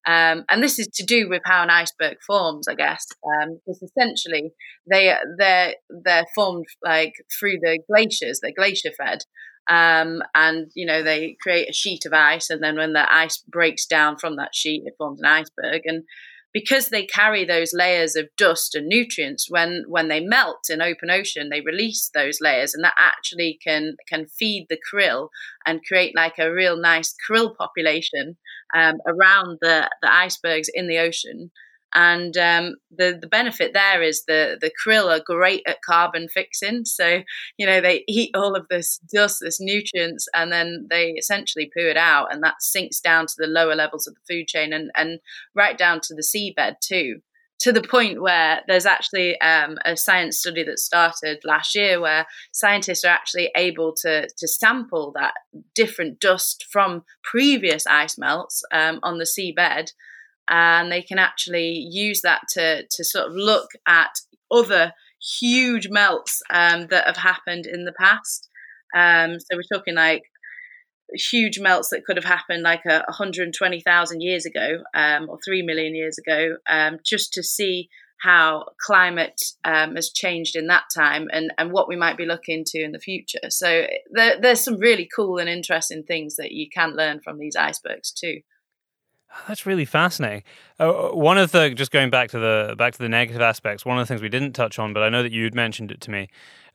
Um, 0.08 0.46
and 0.50 0.64
this 0.64 0.80
is 0.80 0.88
to 0.96 1.04
do 1.04 1.28
with 1.28 1.42
how 1.46 1.62
an 1.62 1.70
iceberg 1.70 2.18
forms, 2.26 2.68
I 2.68 2.76
guess, 2.76 3.06
um, 3.26 3.60
because 3.66 3.82
essentially 3.82 4.52
they 4.90 5.14
they're 5.38 5.74
they're 6.04 6.26
formed 6.36 6.66
like 6.84 7.14
through 7.38 7.60
the 7.62 7.80
glaciers, 7.92 8.40
they're 8.42 8.54
glacier 8.56 8.92
fed, 8.98 9.24
um, 9.70 10.22
and 10.36 10.72
you 10.74 10.86
know 10.86 11.04
they 11.04 11.38
create 11.42 11.70
a 11.70 11.74
sheet 11.74 12.06
of 12.06 12.14
ice, 12.14 12.50
and 12.50 12.62
then 12.64 12.76
when 12.78 12.94
the 12.94 13.12
ice 13.14 13.38
breaks 13.38 13.86
down 13.86 14.18
from 14.18 14.36
that 14.38 14.56
sheet, 14.56 14.84
it 14.86 14.96
forms 14.98 15.22
an 15.22 15.28
iceberg, 15.28 15.82
and 15.86 16.04
because 16.52 16.90
they 16.90 17.06
carry 17.06 17.46
those 17.46 17.74
layers 17.74 18.16
of 18.16 18.28
dust 18.36 18.74
and 18.74 18.88
nutrients 18.88 19.50
when 19.50 19.84
when 19.88 20.08
they 20.08 20.20
melt 20.20 20.70
in 20.70 20.82
open 20.82 21.10
ocean 21.10 21.50
they 21.50 21.62
release 21.62 22.10
those 22.14 22.40
layers 22.42 22.74
and 22.74 22.84
that 22.84 22.96
actually 22.98 23.60
can 23.64 23.96
can 24.08 24.26
feed 24.26 24.66
the 24.70 24.80
krill 24.92 25.30
and 25.66 25.86
create 25.86 26.16
like 26.16 26.40
a 26.40 26.52
real 26.52 26.78
nice 26.78 27.14
krill 27.30 27.56
population 27.56 28.38
um, 28.76 28.96
around 29.06 29.60
the 29.62 29.90
the 30.02 30.12
icebergs 30.12 30.70
in 30.74 30.88
the 30.88 30.98
ocean 30.98 31.52
and 31.94 32.38
um, 32.38 32.76
the 32.96 33.18
the 33.20 33.28
benefit 33.28 33.74
there 33.74 34.02
is 34.02 34.26
the 34.26 34.58
the 34.60 34.72
krill 34.86 35.10
are 35.16 35.24
great 35.24 35.64
at 35.68 35.82
carbon 35.82 36.28
fixing. 36.28 36.86
So 36.86 37.22
you 37.58 37.66
know 37.66 37.82
they 37.82 38.04
eat 38.08 38.32
all 38.36 38.56
of 38.56 38.68
this 38.70 39.00
dust, 39.14 39.40
this 39.42 39.60
nutrients, 39.60 40.28
and 40.34 40.52
then 40.52 40.88
they 40.90 41.12
essentially 41.12 41.72
poo 41.76 41.88
it 41.88 41.98
out, 41.98 42.34
and 42.34 42.44
that 42.44 42.62
sinks 42.62 43.00
down 43.00 43.28
to 43.28 43.34
the 43.38 43.48
lower 43.48 43.76
levels 43.76 44.08
of 44.08 44.16
the 44.16 44.34
food 44.34 44.48
chain 44.48 44.74
and 44.74 44.92
and 44.96 45.20
right 45.56 45.78
down 45.78 46.00
to 46.02 46.16
the 46.16 46.24
seabed 46.24 46.80
too. 46.82 47.22
To 47.64 47.74
the 47.74 47.82
point 47.82 48.22
where 48.22 48.62
there's 48.68 48.86
actually 48.86 49.40
um, 49.42 49.78
a 49.84 49.98
science 49.98 50.40
study 50.40 50.64
that 50.64 50.80
started 50.80 51.40
last 51.44 51.76
year 51.76 52.00
where 52.00 52.26
scientists 52.54 53.04
are 53.04 53.10
actually 53.10 53.52
able 53.54 53.94
to, 53.98 54.30
to 54.30 54.48
sample 54.48 55.12
that 55.16 55.34
different 55.76 56.22
dust 56.22 56.66
from 56.72 57.04
previous 57.22 57.86
ice 57.86 58.18
melts 58.18 58.64
um, 58.72 59.02
on 59.04 59.18
the 59.18 59.26
seabed 59.26 59.92
and 60.50 60.92
they 60.92 61.02
can 61.02 61.20
actually 61.20 61.88
use 61.92 62.22
that 62.22 62.42
to 62.50 62.84
to 62.90 63.04
sort 63.04 63.28
of 63.28 63.34
look 63.34 63.70
at 63.88 64.12
other 64.52 64.94
huge 65.40 65.90
melts 65.90 66.42
um, 66.50 66.88
that 66.90 67.06
have 67.06 67.18
happened 67.18 67.66
in 67.66 67.86
the 67.86 67.94
past. 67.94 68.50
Um, 68.96 69.40
so 69.40 69.56
we're 69.56 69.78
talking 69.78 69.96
like 69.96 70.24
huge 71.14 71.60
melts 71.60 71.90
that 71.90 72.06
could 72.06 72.18
have 72.18 72.26
happened 72.26 72.64
like 72.64 72.82
a 72.86 73.04
120,000 73.08 74.22
years 74.22 74.46
ago 74.46 74.80
um, 74.94 75.30
or 75.30 75.40
3 75.44 75.64
million 75.64 75.96
years 75.96 76.18
ago, 76.18 76.58
um, 76.70 76.98
just 77.06 77.34
to 77.34 77.44
see 77.44 77.90
how 78.22 78.66
climate 78.86 79.42
um, 79.64 79.96
has 79.96 80.12
changed 80.12 80.56
in 80.56 80.68
that 80.68 80.84
time 80.94 81.28
and, 81.32 81.54
and 81.58 81.72
what 81.72 81.88
we 81.88 81.96
might 81.96 82.18
be 82.18 82.26
looking 82.26 82.64
to 82.66 82.82
in 82.82 82.92
the 82.92 83.00
future. 83.00 83.40
So 83.50 83.88
there, 84.12 84.40
there's 84.40 84.62
some 84.62 84.78
really 84.78 85.08
cool 85.14 85.38
and 85.38 85.50
interesting 85.50 86.04
things 86.04 86.36
that 86.36 86.52
you 86.52 86.68
can 86.70 86.96
learn 86.96 87.22
from 87.22 87.40
these 87.40 87.56
icebergs 87.56 88.12
too. 88.12 88.42
That's 89.48 89.66
really 89.66 89.86
fascinating. 89.86 90.44
Uh, 90.80 91.10
one 91.10 91.38
of 91.38 91.52
the 91.52 91.70
just 91.72 91.92
going 91.92 92.10
back 92.10 92.30
to 92.32 92.40
the 92.40 92.76
back 92.78 92.94
to 92.94 93.00
the 93.00 93.10
negative 93.10 93.42
aspects. 93.42 93.86
One 93.86 94.00
of 94.00 94.08
the 94.08 94.12
things 94.12 94.22
we 94.22 94.30
didn't 94.30 94.54
touch 94.54 94.80
on, 94.80 94.94
but 94.94 95.04
I 95.04 95.10
know 95.10 95.24
that 95.24 95.32
you'd 95.32 95.54
mentioned 95.54 95.92
it 95.92 96.02
to 96.02 96.12
me, 96.12 96.30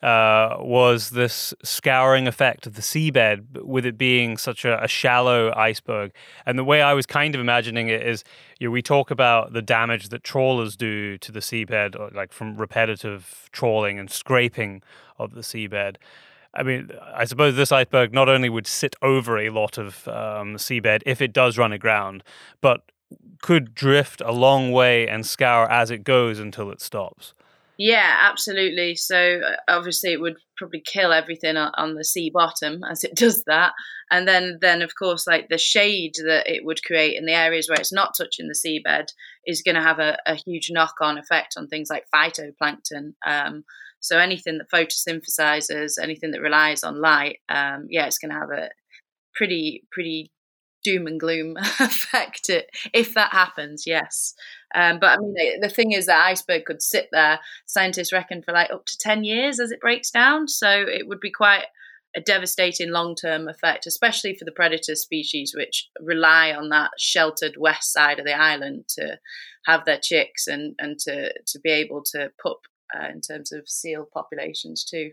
uh, 0.05 0.57
was 0.61 1.11
this 1.11 1.55
scouring 1.63 2.29
effect 2.29 2.67
of 2.67 2.75
the 2.75 2.83
seabed, 2.83 3.63
with 3.63 3.87
it 3.87 3.97
being 3.97 4.37
such 4.37 4.65
a, 4.67 4.83
a, 4.85 4.87
shallow 4.87 5.51
iceberg. 5.57 6.13
And 6.45 6.59
the 6.59 6.65
way 6.65 6.83
I 6.83 6.93
was 6.93 7.07
kind 7.07 7.35
of 7.35 7.41
imagining 7.41 7.89
it 7.89 8.07
is, 8.07 8.23
you 8.59 8.69
know, 8.69 8.71
we 8.71 8.83
talk 8.83 9.11
about 9.11 9.55
the 9.55 9.63
damage 9.63 10.11
that 10.11 10.23
trawlers 10.23 10.77
do 10.77 11.17
to 11.19 11.33
the 11.33 11.41
seabed, 11.41 12.15
like 12.15 12.35
from 12.35 12.59
repetitive 12.59 13.49
trawling 13.51 13.99
and 13.99 14.11
scraping 14.11 14.83
of 15.19 15.35
the 15.35 15.41
seabed. 15.41 15.97
I 16.55 16.63
mean, 16.63 16.91
I 17.15 17.25
suppose 17.25 17.57
this 17.57 17.73
iceberg 17.73 18.13
not 18.13 18.29
only 18.29 18.49
would 18.49 18.67
sit 18.67 18.95
over 19.03 19.39
a 19.39 19.51
lot 19.51 19.79
of 19.79 20.07
um, 20.09 20.57
seabed 20.57 21.03
if 21.05 21.21
it 21.21 21.33
does 21.33 21.59
run 21.59 21.73
aground, 21.73 22.23
but 22.61 22.83
could 23.43 23.75
drift 23.75 24.21
a 24.25 24.33
long 24.33 24.73
way 24.73 25.09
and 25.09 25.27
scour 25.27 25.71
as 25.71 25.91
it 25.91 26.05
goes 26.05 26.39
until 26.39 26.71
it 26.71 26.81
stops. 26.81 27.35
Yeah, 27.77 28.19
absolutely. 28.21 28.95
So 28.95 29.41
uh, 29.45 29.57
obviously, 29.69 30.13
it 30.13 30.21
would 30.21 30.37
probably 30.57 30.81
kill 30.81 31.13
everything 31.13 31.57
on 31.57 31.95
the 31.95 32.05
sea 32.05 32.31
bottom 32.33 32.83
as 32.89 33.03
it 33.03 33.17
does 33.17 33.43
that, 33.47 33.73
and 34.11 34.29
then 34.29 34.59
then 34.61 34.81
of 34.83 34.93
course, 34.97 35.27
like 35.27 35.49
the 35.49 35.59
shade 35.59 36.15
that 36.25 36.47
it 36.47 36.65
would 36.65 36.85
create 36.85 37.17
in 37.17 37.27
the 37.27 37.33
areas 37.33 37.69
where 37.69 37.81
it's 37.81 37.93
not 37.93 38.15
touching 38.17 38.49
the 38.49 38.55
seabed 38.55 39.09
is 39.47 39.63
going 39.63 39.75
to 39.75 39.83
have 39.83 39.99
a, 39.99 40.17
a 40.27 40.37
huge 40.37 40.69
knock 40.71 40.95
on 41.01 41.19
effect 41.19 41.55
on 41.57 41.67
things 41.67 41.89
like 41.91 42.05
phytoplankton. 42.15 43.15
Um, 43.27 43.65
so 44.05 44.19
anything 44.19 44.59
that 44.59 44.71
photosynthesizes, 44.71 45.95
anything 45.99 46.33
that 46.33 46.43
relies 46.43 46.85
on 46.85 47.01
light, 47.01 47.39
um, 47.49 47.87
yeah, 47.89 48.05
it's 48.05 48.19
going 48.19 48.33
to 48.33 48.39
have 48.39 48.51
a 48.51 48.69
pretty 49.35 49.85
pretty 49.91 50.31
doom 50.85 51.07
and 51.07 51.19
gloom 51.19 51.57
effect 51.81 52.51
if 52.93 53.15
that 53.15 53.33
happens. 53.33 53.85
Yes, 53.87 54.35
um, 54.75 54.99
but 55.01 55.07
I 55.07 55.17
mean 55.17 55.61
the 55.61 55.71
thing 55.71 55.93
is 55.93 56.05
that 56.05 56.27
iceberg 56.27 56.67
could 56.67 56.83
sit 56.83 57.09
there. 57.13 57.41
Scientists 57.65 58.13
reckon 58.13 58.43
for 58.43 58.53
like 58.53 58.71
up 58.71 58.85
to 58.85 58.99
ten 58.99 59.25
years 59.25 59.59
as 59.59 59.71
it 59.71 59.81
breaks 59.81 60.11
down. 60.11 60.49
So 60.49 60.69
it 60.69 61.09
would 61.09 61.21
be 61.21 61.33
quite 61.33 61.65
a 62.15 62.21
devastating 62.21 62.91
long 62.91 63.15
term 63.15 63.49
effect, 63.49 63.87
especially 63.87 64.37
for 64.37 64.45
the 64.45 64.53
predator 64.53 64.97
species 64.97 65.55
which 65.57 65.89
rely 65.99 66.53
on 66.53 66.69
that 66.69 66.91
sheltered 66.99 67.55
west 67.59 67.91
side 67.91 68.19
of 68.19 68.27
the 68.27 68.39
island 68.39 68.85
to 68.99 69.19
have 69.65 69.87
their 69.87 69.99
chicks 69.99 70.47
and, 70.47 70.75
and 70.79 70.99
to, 70.99 71.33
to 71.47 71.59
be 71.61 71.71
able 71.71 72.03
to 72.13 72.31
pup 72.43 72.61
uh, 72.95 73.09
in 73.09 73.21
terms 73.21 73.53
of 73.53 73.69
seal 73.69 74.07
populations 74.13 74.85
too. 74.85 75.13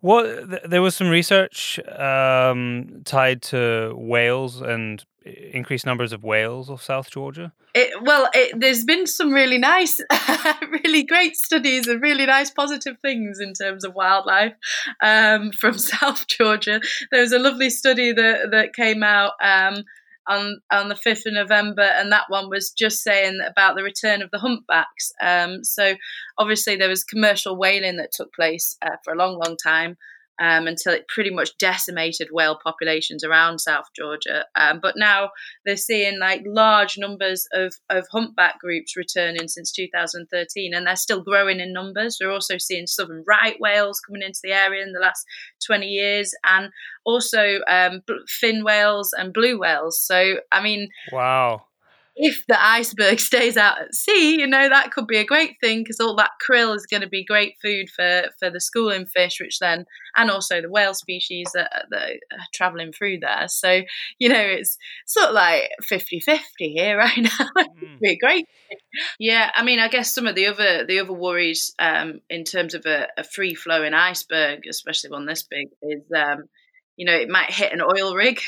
What 0.00 0.68
there 0.68 0.82
was 0.82 0.94
some 0.94 1.08
research 1.08 1.80
um, 1.88 3.02
tied 3.04 3.42
to 3.42 3.94
whales 3.96 4.60
and 4.60 5.04
increased 5.24 5.86
numbers 5.86 6.12
of 6.12 6.22
whales 6.22 6.70
of 6.70 6.82
South 6.82 7.10
Georgia. 7.10 7.52
It, 7.74 8.02
well, 8.02 8.28
it, 8.32 8.58
there's 8.58 8.84
been 8.84 9.06
some 9.06 9.32
really 9.32 9.58
nice, 9.58 10.00
really 10.70 11.02
great 11.02 11.36
studies 11.36 11.88
and 11.88 12.00
really 12.00 12.26
nice 12.26 12.50
positive 12.50 12.96
things 13.00 13.40
in 13.40 13.52
terms 13.52 13.84
of 13.84 13.94
wildlife 13.94 14.54
um, 15.02 15.50
from 15.52 15.78
South 15.78 16.26
Georgia. 16.26 16.80
There 17.10 17.22
was 17.22 17.32
a 17.32 17.38
lovely 17.38 17.70
study 17.70 18.12
that 18.12 18.50
that 18.52 18.74
came 18.74 19.02
out. 19.02 19.32
Um, 19.42 19.84
on 20.28 20.60
on 20.70 20.88
the 20.88 20.94
5th 20.94 21.26
of 21.26 21.34
November, 21.34 21.82
and 21.82 22.12
that 22.12 22.26
one 22.28 22.48
was 22.48 22.70
just 22.70 23.02
saying 23.02 23.38
about 23.46 23.76
the 23.76 23.82
return 23.82 24.22
of 24.22 24.30
the 24.30 24.38
humpbacks. 24.38 25.12
Um, 25.22 25.64
so 25.64 25.94
obviously 26.38 26.76
there 26.76 26.88
was 26.88 27.04
commercial 27.04 27.56
whaling 27.56 27.96
that 27.96 28.12
took 28.12 28.32
place 28.34 28.76
uh, 28.82 28.96
for 29.04 29.12
a 29.12 29.16
long, 29.16 29.38
long 29.38 29.56
time 29.56 29.96
um, 30.38 30.66
until 30.66 30.92
it 30.92 31.08
pretty 31.08 31.30
much 31.30 31.56
decimated 31.58 32.28
whale 32.30 32.58
populations 32.62 33.24
around 33.24 33.60
South 33.60 33.86
Georgia. 33.94 34.44
Um, 34.54 34.80
but 34.80 34.94
now 34.96 35.30
they're 35.64 35.76
seeing 35.76 36.18
like 36.18 36.42
large 36.46 36.98
numbers 36.98 37.46
of, 37.52 37.74
of 37.90 38.06
humpback 38.10 38.58
groups 38.60 38.96
returning 38.96 39.48
since 39.48 39.72
2013, 39.72 40.74
and 40.74 40.86
they're 40.86 40.96
still 40.96 41.22
growing 41.22 41.60
in 41.60 41.72
numbers. 41.72 42.18
We're 42.20 42.32
also 42.32 42.58
seeing 42.58 42.86
southern 42.86 43.24
right 43.26 43.56
whales 43.60 44.00
coming 44.00 44.22
into 44.22 44.40
the 44.42 44.52
area 44.52 44.82
in 44.82 44.92
the 44.92 45.00
last 45.00 45.24
20 45.66 45.86
years, 45.86 46.34
and 46.44 46.70
also 47.04 47.60
um, 47.68 48.02
fin 48.28 48.64
whales 48.64 49.14
and 49.16 49.32
blue 49.32 49.58
whales. 49.58 50.00
So, 50.00 50.36
I 50.52 50.62
mean, 50.62 50.88
wow 51.12 51.62
if 52.16 52.44
the 52.48 52.62
iceberg 52.62 53.20
stays 53.20 53.56
out 53.56 53.80
at 53.80 53.94
sea, 53.94 54.40
you 54.40 54.46
know, 54.46 54.68
that 54.68 54.90
could 54.90 55.06
be 55.06 55.18
a 55.18 55.24
great 55.24 55.56
thing 55.60 55.82
because 55.82 56.00
all 56.00 56.16
that 56.16 56.30
krill 56.46 56.74
is 56.74 56.86
going 56.86 57.02
to 57.02 57.08
be 57.08 57.24
great 57.24 57.54
food 57.62 57.88
for, 57.90 58.24
for 58.38 58.50
the 58.50 58.60
schooling 58.60 59.06
fish, 59.06 59.38
which 59.40 59.58
then, 59.58 59.84
and 60.16 60.30
also 60.30 60.60
the 60.60 60.70
whale 60.70 60.94
species 60.94 61.46
that, 61.54 61.86
that 61.90 62.02
are 62.32 62.46
traveling 62.54 62.92
through 62.92 63.18
there. 63.20 63.46
So, 63.48 63.82
you 64.18 64.30
know, 64.30 64.40
it's 64.40 64.78
sort 65.06 65.28
of 65.28 65.34
like 65.34 65.68
50 65.82 66.20
50 66.20 66.42
here 66.58 66.96
right 66.98 67.18
now. 67.18 67.30
mm. 67.58 68.00
be 68.00 68.16
great. 68.16 68.46
Yeah, 69.18 69.50
I 69.54 69.62
mean, 69.62 69.78
I 69.78 69.88
guess 69.88 70.12
some 70.12 70.26
of 70.26 70.34
the 70.34 70.46
other 70.46 70.84
the 70.86 71.00
other 71.00 71.12
worries 71.12 71.74
um, 71.78 72.20
in 72.30 72.44
terms 72.44 72.74
of 72.74 72.86
a, 72.86 73.08
a 73.16 73.24
free 73.24 73.54
flowing 73.54 73.94
iceberg, 73.94 74.66
especially 74.68 75.10
one 75.10 75.26
this 75.26 75.42
big, 75.42 75.68
is 75.82 76.02
um, 76.16 76.44
you 76.96 77.04
know, 77.04 77.14
it 77.14 77.28
might 77.28 77.50
hit 77.50 77.72
an 77.72 77.82
oil 77.82 78.14
rig. 78.14 78.40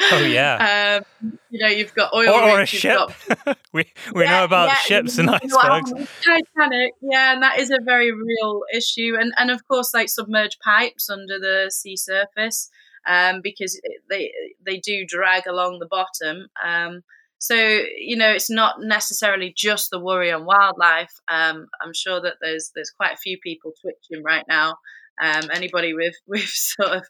oh 0.12 0.20
yeah. 0.20 1.02
Um, 1.22 1.34
you 1.50 1.60
know, 1.60 1.68
you've 1.68 1.94
got 1.94 2.12
oil 2.14 2.30
or, 2.30 2.56
rigs, 2.56 2.58
or 2.58 2.60
a 2.60 2.66
ship. 2.66 2.98
Got... 3.44 3.58
we 3.72 3.84
we 4.14 4.24
yeah, 4.24 4.30
know 4.30 4.44
about 4.44 4.68
yeah, 4.68 4.74
ships 4.76 5.18
and 5.18 5.28
icebergs. 5.28 5.92
Titanic, 6.24 6.94
yeah, 7.02 7.34
and 7.34 7.42
that 7.42 7.58
is 7.58 7.70
a 7.70 7.78
very 7.84 8.10
real 8.12 8.62
issue, 8.74 9.16
and 9.18 9.32
and 9.36 9.50
of 9.50 9.66
course, 9.68 9.92
like 9.92 10.08
submerged 10.08 10.58
pipes 10.64 11.10
under 11.10 11.38
the 11.38 11.70
sea 11.70 11.96
surface, 11.96 12.70
um, 13.06 13.40
because 13.42 13.80
they 14.08 14.32
they 14.64 14.78
do 14.78 15.04
drag 15.06 15.46
along 15.46 15.80
the 15.80 15.88
bottom. 15.88 16.46
Um, 16.64 17.02
so 17.38 17.54
you 17.54 18.16
know, 18.16 18.30
it's 18.30 18.50
not 18.50 18.76
necessarily 18.80 19.52
just 19.54 19.90
the 19.90 20.00
worry 20.00 20.32
on 20.32 20.46
wildlife. 20.46 21.12
Um, 21.28 21.68
I'm 21.82 21.92
sure 21.94 22.22
that 22.22 22.36
there's 22.40 22.70
there's 22.74 22.90
quite 22.90 23.12
a 23.12 23.18
few 23.18 23.38
people 23.42 23.72
twitching 23.82 24.24
right 24.24 24.44
now 24.48 24.76
um, 25.20 25.50
anybody 25.52 25.94
with 25.94 26.14
with 26.26 26.48
sort 26.48 26.90
of 26.90 27.02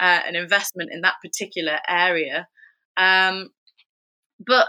uh, 0.00 0.20
an 0.26 0.36
investment 0.36 0.90
in 0.92 1.02
that 1.02 1.16
particular 1.22 1.78
area. 1.88 2.48
Um, 2.96 3.50
but 4.44 4.66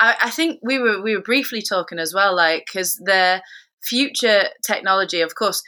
I, 0.00 0.16
I, 0.22 0.30
think 0.30 0.60
we 0.62 0.78
were 0.78 1.00
we 1.02 1.14
were 1.14 1.22
briefly 1.22 1.62
talking 1.62 1.98
as 1.98 2.14
well, 2.14 2.34
like 2.34 2.64
because 2.66 2.96
the 2.96 3.42
future 3.82 4.44
technology, 4.64 5.20
of 5.20 5.34
course. 5.34 5.62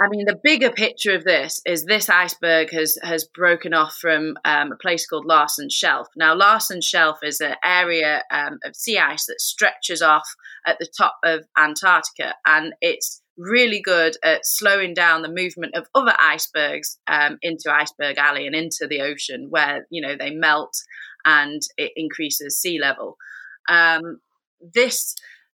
I 0.00 0.06
mean, 0.08 0.26
the 0.26 0.38
bigger 0.44 0.70
picture 0.70 1.12
of 1.16 1.24
this 1.24 1.60
is 1.66 1.84
this 1.84 2.08
iceberg 2.08 2.70
has 2.70 2.96
has 3.02 3.24
broken 3.34 3.74
off 3.74 3.96
from 4.00 4.36
um, 4.44 4.70
a 4.70 4.76
place 4.76 5.04
called 5.04 5.26
Larsen 5.26 5.68
Shelf. 5.70 6.06
Now, 6.16 6.36
Larsen 6.36 6.80
Shelf 6.80 7.18
is 7.24 7.40
an 7.40 7.56
area 7.64 8.22
um, 8.30 8.60
of 8.64 8.76
sea 8.76 8.98
ice 8.98 9.26
that 9.26 9.40
stretches 9.40 10.00
off 10.00 10.28
at 10.68 10.78
the 10.78 10.86
top 10.96 11.16
of 11.24 11.46
Antarctica, 11.56 12.34
and 12.46 12.74
it's 12.80 13.22
really 13.38 13.80
good 13.80 14.16
at 14.24 14.44
slowing 14.44 14.92
down 14.92 15.22
the 15.22 15.28
movement 15.28 15.74
of 15.74 15.86
other 15.94 16.14
icebergs 16.18 16.98
um, 17.06 17.38
into 17.40 17.72
Iceberg 17.72 18.18
Alley 18.18 18.46
and 18.46 18.54
into 18.54 18.86
the 18.88 19.00
ocean, 19.00 19.46
where 19.48 19.86
you 19.90 20.02
know 20.02 20.16
they 20.18 20.30
melt 20.30 20.74
and 21.24 21.62
it 21.76 21.92
increases 21.96 22.60
sea 22.60 22.78
level. 22.80 23.16
Um, 23.68 24.20
this 24.74 25.14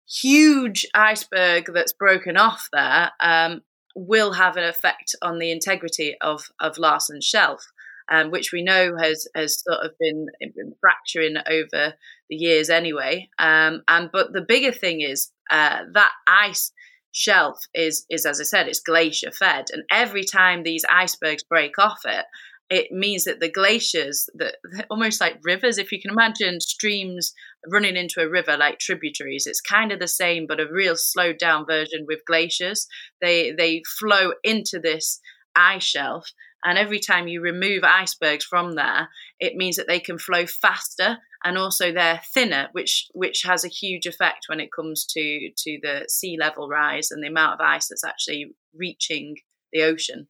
huge 0.10 0.86
iceberg 0.96 1.66
that's 1.74 1.94
broken 1.94 2.38
off 2.38 2.70
there 2.72 3.12
um, 3.20 3.62
will 3.96 4.34
have 4.34 4.56
an 4.58 4.64
effect 4.64 5.16
on 5.22 5.40
the 5.40 5.52
integrity 5.52 6.16
of 6.22 6.46
of 6.60 6.78
Larsen's 6.78 7.26
shelf. 7.26 7.66
Um, 8.12 8.32
which 8.32 8.52
we 8.52 8.62
know 8.62 8.98
has 8.98 9.30
has 9.34 9.64
sort 9.64 9.80
of 9.80 9.92
been, 9.98 10.28
been 10.42 10.76
fracturing 10.82 11.36
over 11.50 11.94
the 12.30 12.36
years 12.36 12.70
anyway. 12.70 13.30
Um, 13.40 13.82
and 13.88 14.10
but 14.12 14.34
the 14.34 14.42
bigger 14.42 14.74
thing 14.74 15.00
is 15.00 15.32
uh, 15.50 15.84
that 15.94 16.12
ice 16.28 16.74
shelf 17.14 17.60
is 17.74 18.06
is 18.10 18.26
as 18.26 18.42
I 18.42 18.44
said, 18.44 18.68
it's 18.68 18.82
glacier 18.82 19.32
fed, 19.32 19.68
and 19.72 19.84
every 19.90 20.26
time 20.26 20.64
these 20.64 20.84
icebergs 20.90 21.44
break 21.44 21.80
off 21.80 22.02
it, 22.04 22.26
it 22.70 22.92
means 22.92 23.24
that 23.26 23.40
the 23.40 23.52
glaciers 23.52 24.30
that 24.36 24.56
almost 24.90 25.22
like 25.22 25.38
rivers 25.44 25.78
if 25.78 25.92
you 25.92 26.02
can 26.02 26.12
imagine 26.12 26.60
streams 26.60 27.34
running 27.72 27.96
into 27.96 28.20
a 28.20 28.30
river 28.30 28.58
like 28.58 28.80
tributaries 28.80 29.46
it's 29.46 29.62
kind 29.62 29.92
of 29.92 30.00
the 30.00 30.08
same 30.08 30.46
but 30.48 30.60
a 30.60 30.68
real 30.70 30.96
slowed 30.96 31.38
down 31.38 31.66
version 31.66 32.06
with 32.08 32.26
glaciers. 32.26 32.88
They 33.22 33.52
they 33.52 33.84
flow 34.00 34.34
into 34.44 34.80
this 34.80 35.20
ice 35.56 35.84
shelf 35.84 36.32
and 36.64 36.78
every 36.78 37.00
time 37.00 37.28
you 37.28 37.42
remove 37.42 37.84
icebergs 37.84 38.46
from 38.46 38.76
there 38.76 39.10
it 39.40 39.56
means 39.56 39.76
that 39.76 39.88
they 39.88 40.00
can 40.00 40.18
flow 40.18 40.46
faster 40.46 41.20
and 41.44 41.58
also 41.58 41.92
they're 41.92 42.22
thinner, 42.34 42.70
which 42.72 43.08
which 43.14 43.44
has 43.44 43.66
a 43.66 43.70
huge 43.70 44.06
effect 44.06 44.46
when 44.48 44.60
it 44.60 44.72
comes 44.72 45.06
to 45.06 45.50
to 45.58 45.80
the 45.82 46.06
sea 46.08 46.38
level 46.40 46.68
rise 46.68 47.12
and 47.12 47.24
the 47.24 47.28
amount 47.28 47.60
of 47.60 47.66
ice 47.66 47.88
that's 47.88 48.04
actually 48.04 48.54
reaching 48.76 49.38
the 49.72 49.84
ocean. 49.84 50.28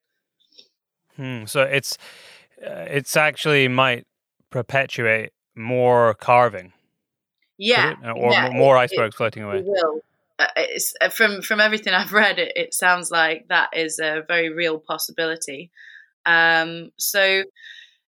Hmm. 1.16 1.46
So 1.46 1.62
it's 1.62 1.98
uh, 2.66 2.86
it's 2.90 3.16
actually 3.16 3.68
might 3.68 4.08
perpetuate 4.50 5.32
more 5.56 6.14
carving. 6.16 6.74
Yeah, 7.58 7.94
or 8.16 8.32
yeah, 8.32 8.50
more 8.50 8.76
icebergs 8.78 9.14
it, 9.14 9.18
floating 9.18 9.44
away. 9.44 9.60
It 9.60 9.66
will. 9.66 10.02
Uh, 10.40 10.48
it's, 10.58 10.94
uh, 11.00 11.10
from 11.10 11.44
from 11.44 11.60
everything 11.60 11.94
I've 11.94 12.12
read, 12.14 12.40
it, 12.40 12.54
it 12.56 12.74
sounds 12.74 13.12
like 13.12 13.48
that 13.50 13.70
is 13.74 14.00
a 14.00 14.24
very 14.28 14.50
real 14.50 14.80
possibility. 14.80 15.70
Um, 16.26 16.92
so 16.98 17.44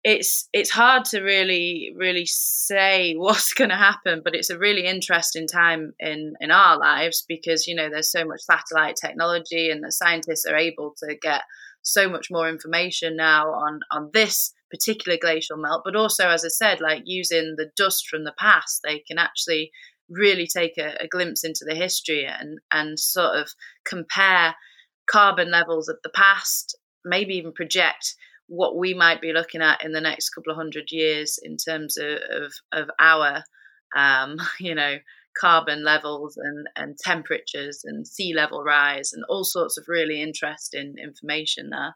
it's 0.03 0.49
it's 0.53 0.71
hard 0.71 1.05
to 1.05 1.21
really 1.21 1.93
really 1.95 2.25
say 2.27 3.15
what's 3.17 3.53
going 3.53 3.71
to 3.71 3.77
happen 3.77 4.23
but 4.25 4.35
it's 4.35 4.51
a 4.51 4.59
really 4.59 4.87
interesting 4.87 5.47
time 5.47 5.93
in 5.99 6.35
in 6.41 6.51
our 6.51 6.79
lives 6.79 7.25
because 7.29 7.67
you 7.67 7.75
know 7.75 7.91
there's 7.91 8.11
so 8.11 8.25
much 8.25 8.41
satellite 8.41 8.97
technology 8.97 9.71
and 9.71 9.85
the 9.85 9.93
scientists 9.93 10.47
are 10.47 10.57
able 10.57 10.95
to 10.97 11.15
get 11.21 11.43
so 11.83 12.09
much 12.09 12.29
more 12.31 12.49
information 12.49 13.17
now 13.17 13.49
on 13.49 13.81
on 13.91 14.11
this 14.13 14.53
particular 14.71 15.19
glacial 15.21 15.57
melt. 15.57 15.83
But 15.85 15.97
also 15.97 16.29
as 16.29 16.45
i 16.45 16.49
said 16.49 16.81
like 16.81 17.03
using 17.05 17.55
the 17.57 17.71
dust 17.77 18.09
from 18.09 18.25
the 18.25 18.35
past 18.39 18.81
they 18.83 19.01
can 19.01 19.19
actually 19.19 19.71
really 20.09 20.47
take 20.47 20.77
a, 20.79 20.97
a 21.01 21.09
glimpse 21.09 21.45
into 21.45 21.65
the 21.67 21.75
history 21.75 22.27
and 22.27 22.59
and 22.73 22.99
sort 22.99 23.37
of 23.37 23.51
compare 23.85 24.55
carbon 25.11 25.51
levels 25.51 25.89
of 25.89 25.97
the 26.05 26.11
past 26.11 26.77
maybe 27.05 27.35
even 27.35 27.53
project 27.53 28.15
what 28.47 28.77
we 28.77 28.95
might 28.95 29.21
be 29.21 29.33
looking 29.33 29.63
at 29.63 29.85
in 29.85 29.93
the 29.93 30.01
next 30.01 30.31
couple 30.31 30.51
of 30.51 30.57
hundred 30.57 30.91
years 30.91 31.39
in 31.43 31.57
terms 31.57 31.97
of 31.97 32.19
of, 32.31 32.53
of 32.73 32.91
our 32.99 33.45
um, 33.97 34.37
you 34.61 34.75
know 34.75 34.97
carbon 35.39 35.85
levels 35.85 36.37
and 36.37 36.67
and 36.77 36.99
temperatures 36.99 37.83
and 37.85 38.07
sea 38.07 38.35
level 38.35 38.63
rise 38.63 39.13
and 39.13 39.25
all 39.29 39.45
sorts 39.45 39.79
of 39.79 39.85
really 39.89 40.21
interesting 40.21 40.97
information 41.03 41.71
there. 41.71 41.95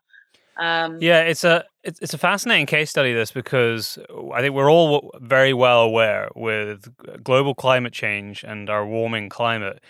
Um, 0.57 0.99
yeah, 1.01 1.23
it's 1.23 1.43
a 1.43 1.65
it's, 1.83 1.99
it's 2.01 2.15
a 2.15 2.19
fascinating 2.19 2.67
case 2.67 2.91
study. 2.91 3.13
This 3.13 3.33
because 3.33 3.99
I 4.33 4.41
think 4.41 4.55
we're 4.55 4.71
all 4.71 5.11
very 5.21 5.53
well 5.53 5.81
aware 5.83 6.29
with 6.37 6.95
global 7.25 7.55
climate 7.55 7.93
change 7.93 8.45
and 8.45 8.71
our 8.71 8.87
warming 8.87 9.29
climate 9.29 9.83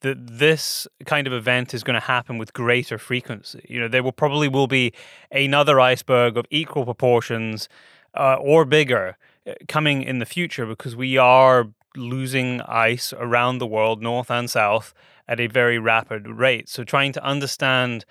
that 0.00 0.38
this 0.38 0.88
kind 1.04 1.26
of 1.26 1.32
event 1.32 1.74
is 1.74 1.82
going 1.82 1.94
to 1.94 2.06
happen 2.06 2.38
with 2.38 2.52
greater 2.52 2.98
frequency. 2.98 3.64
You 3.68 3.80
know, 3.80 3.88
there 3.88 4.02
will 4.02 4.12
probably 4.12 4.48
will 4.48 4.66
be 4.66 4.92
another 5.30 5.78
iceberg 5.78 6.36
of 6.36 6.46
equal 6.50 6.84
proportions 6.84 7.68
uh, 8.14 8.36
or 8.36 8.64
bigger 8.64 9.16
uh, 9.46 9.52
coming 9.68 10.02
in 10.02 10.18
the 10.18 10.26
future 10.26 10.66
because 10.66 10.96
we 10.96 11.16
are 11.16 11.68
losing 11.96 12.60
ice 12.62 13.12
around 13.12 13.58
the 13.58 13.66
world, 13.66 14.02
north 14.02 14.30
and 14.30 14.50
south, 14.50 14.94
at 15.28 15.40
a 15.40 15.46
very 15.46 15.78
rapid 15.78 16.26
rate. 16.26 16.68
So, 16.68 16.82
trying 16.82 17.12
to 17.12 17.24
understand 17.24 18.04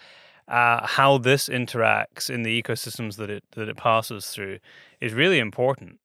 uh, 0.48 0.86
how 0.86 1.18
this 1.18 1.48
interacts 1.48 2.30
in 2.30 2.44
the 2.44 2.62
ecosystems 2.62 3.18
that 3.18 3.30
it 3.30 3.44
that 3.52 3.70
it 3.70 3.78
passes 3.78 4.28
through 4.30 4.60
is 5.00 5.14
really 5.14 5.40
important. 5.40 5.99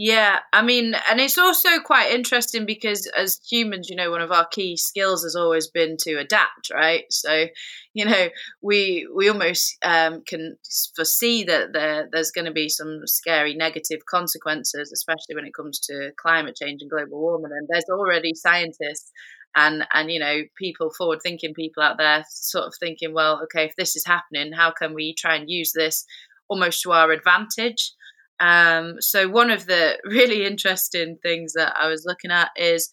Yeah, 0.00 0.38
I 0.52 0.62
mean, 0.62 0.94
and 1.10 1.18
it's 1.20 1.38
also 1.38 1.80
quite 1.80 2.12
interesting 2.12 2.64
because 2.66 3.08
as 3.16 3.40
humans, 3.50 3.90
you 3.90 3.96
know, 3.96 4.12
one 4.12 4.20
of 4.20 4.30
our 4.30 4.46
key 4.46 4.76
skills 4.76 5.24
has 5.24 5.34
always 5.34 5.66
been 5.68 5.96
to 6.02 6.14
adapt, 6.20 6.70
right? 6.72 7.02
So, 7.10 7.46
you 7.94 8.04
know, 8.04 8.28
we 8.62 9.08
we 9.12 9.28
almost 9.28 9.76
um, 9.84 10.22
can 10.24 10.56
foresee 10.94 11.42
that 11.44 11.72
there, 11.72 12.08
there's 12.12 12.30
going 12.30 12.44
to 12.44 12.52
be 12.52 12.68
some 12.68 13.00
scary 13.06 13.54
negative 13.56 13.98
consequences, 14.08 14.92
especially 14.92 15.34
when 15.34 15.46
it 15.46 15.54
comes 15.54 15.80
to 15.80 16.12
climate 16.16 16.54
change 16.54 16.80
and 16.80 16.90
global 16.90 17.18
warming. 17.20 17.50
And 17.50 17.66
there's 17.68 17.88
already 17.90 18.34
scientists 18.34 19.10
and 19.56 19.84
and 19.94 20.12
you 20.12 20.20
know 20.20 20.42
people 20.56 20.90
forward 20.96 21.18
thinking 21.24 21.54
people 21.54 21.82
out 21.82 21.96
there 21.98 22.22
sort 22.28 22.66
of 22.66 22.74
thinking 22.78 23.14
well 23.14 23.40
okay 23.42 23.64
if 23.64 23.74
this 23.76 23.96
is 23.96 24.04
happening 24.04 24.52
how 24.52 24.70
can 24.70 24.92
we 24.92 25.14
try 25.14 25.36
and 25.36 25.48
use 25.48 25.72
this 25.72 26.04
almost 26.50 26.82
to 26.82 26.92
our 26.92 27.10
advantage 27.12 27.92
um, 28.40 29.00
so 29.00 29.28
one 29.28 29.50
of 29.50 29.66
the 29.66 29.98
really 30.04 30.44
interesting 30.44 31.18
things 31.22 31.52
that 31.54 31.74
I 31.78 31.88
was 31.88 32.04
looking 32.06 32.30
at 32.30 32.50
is 32.56 32.90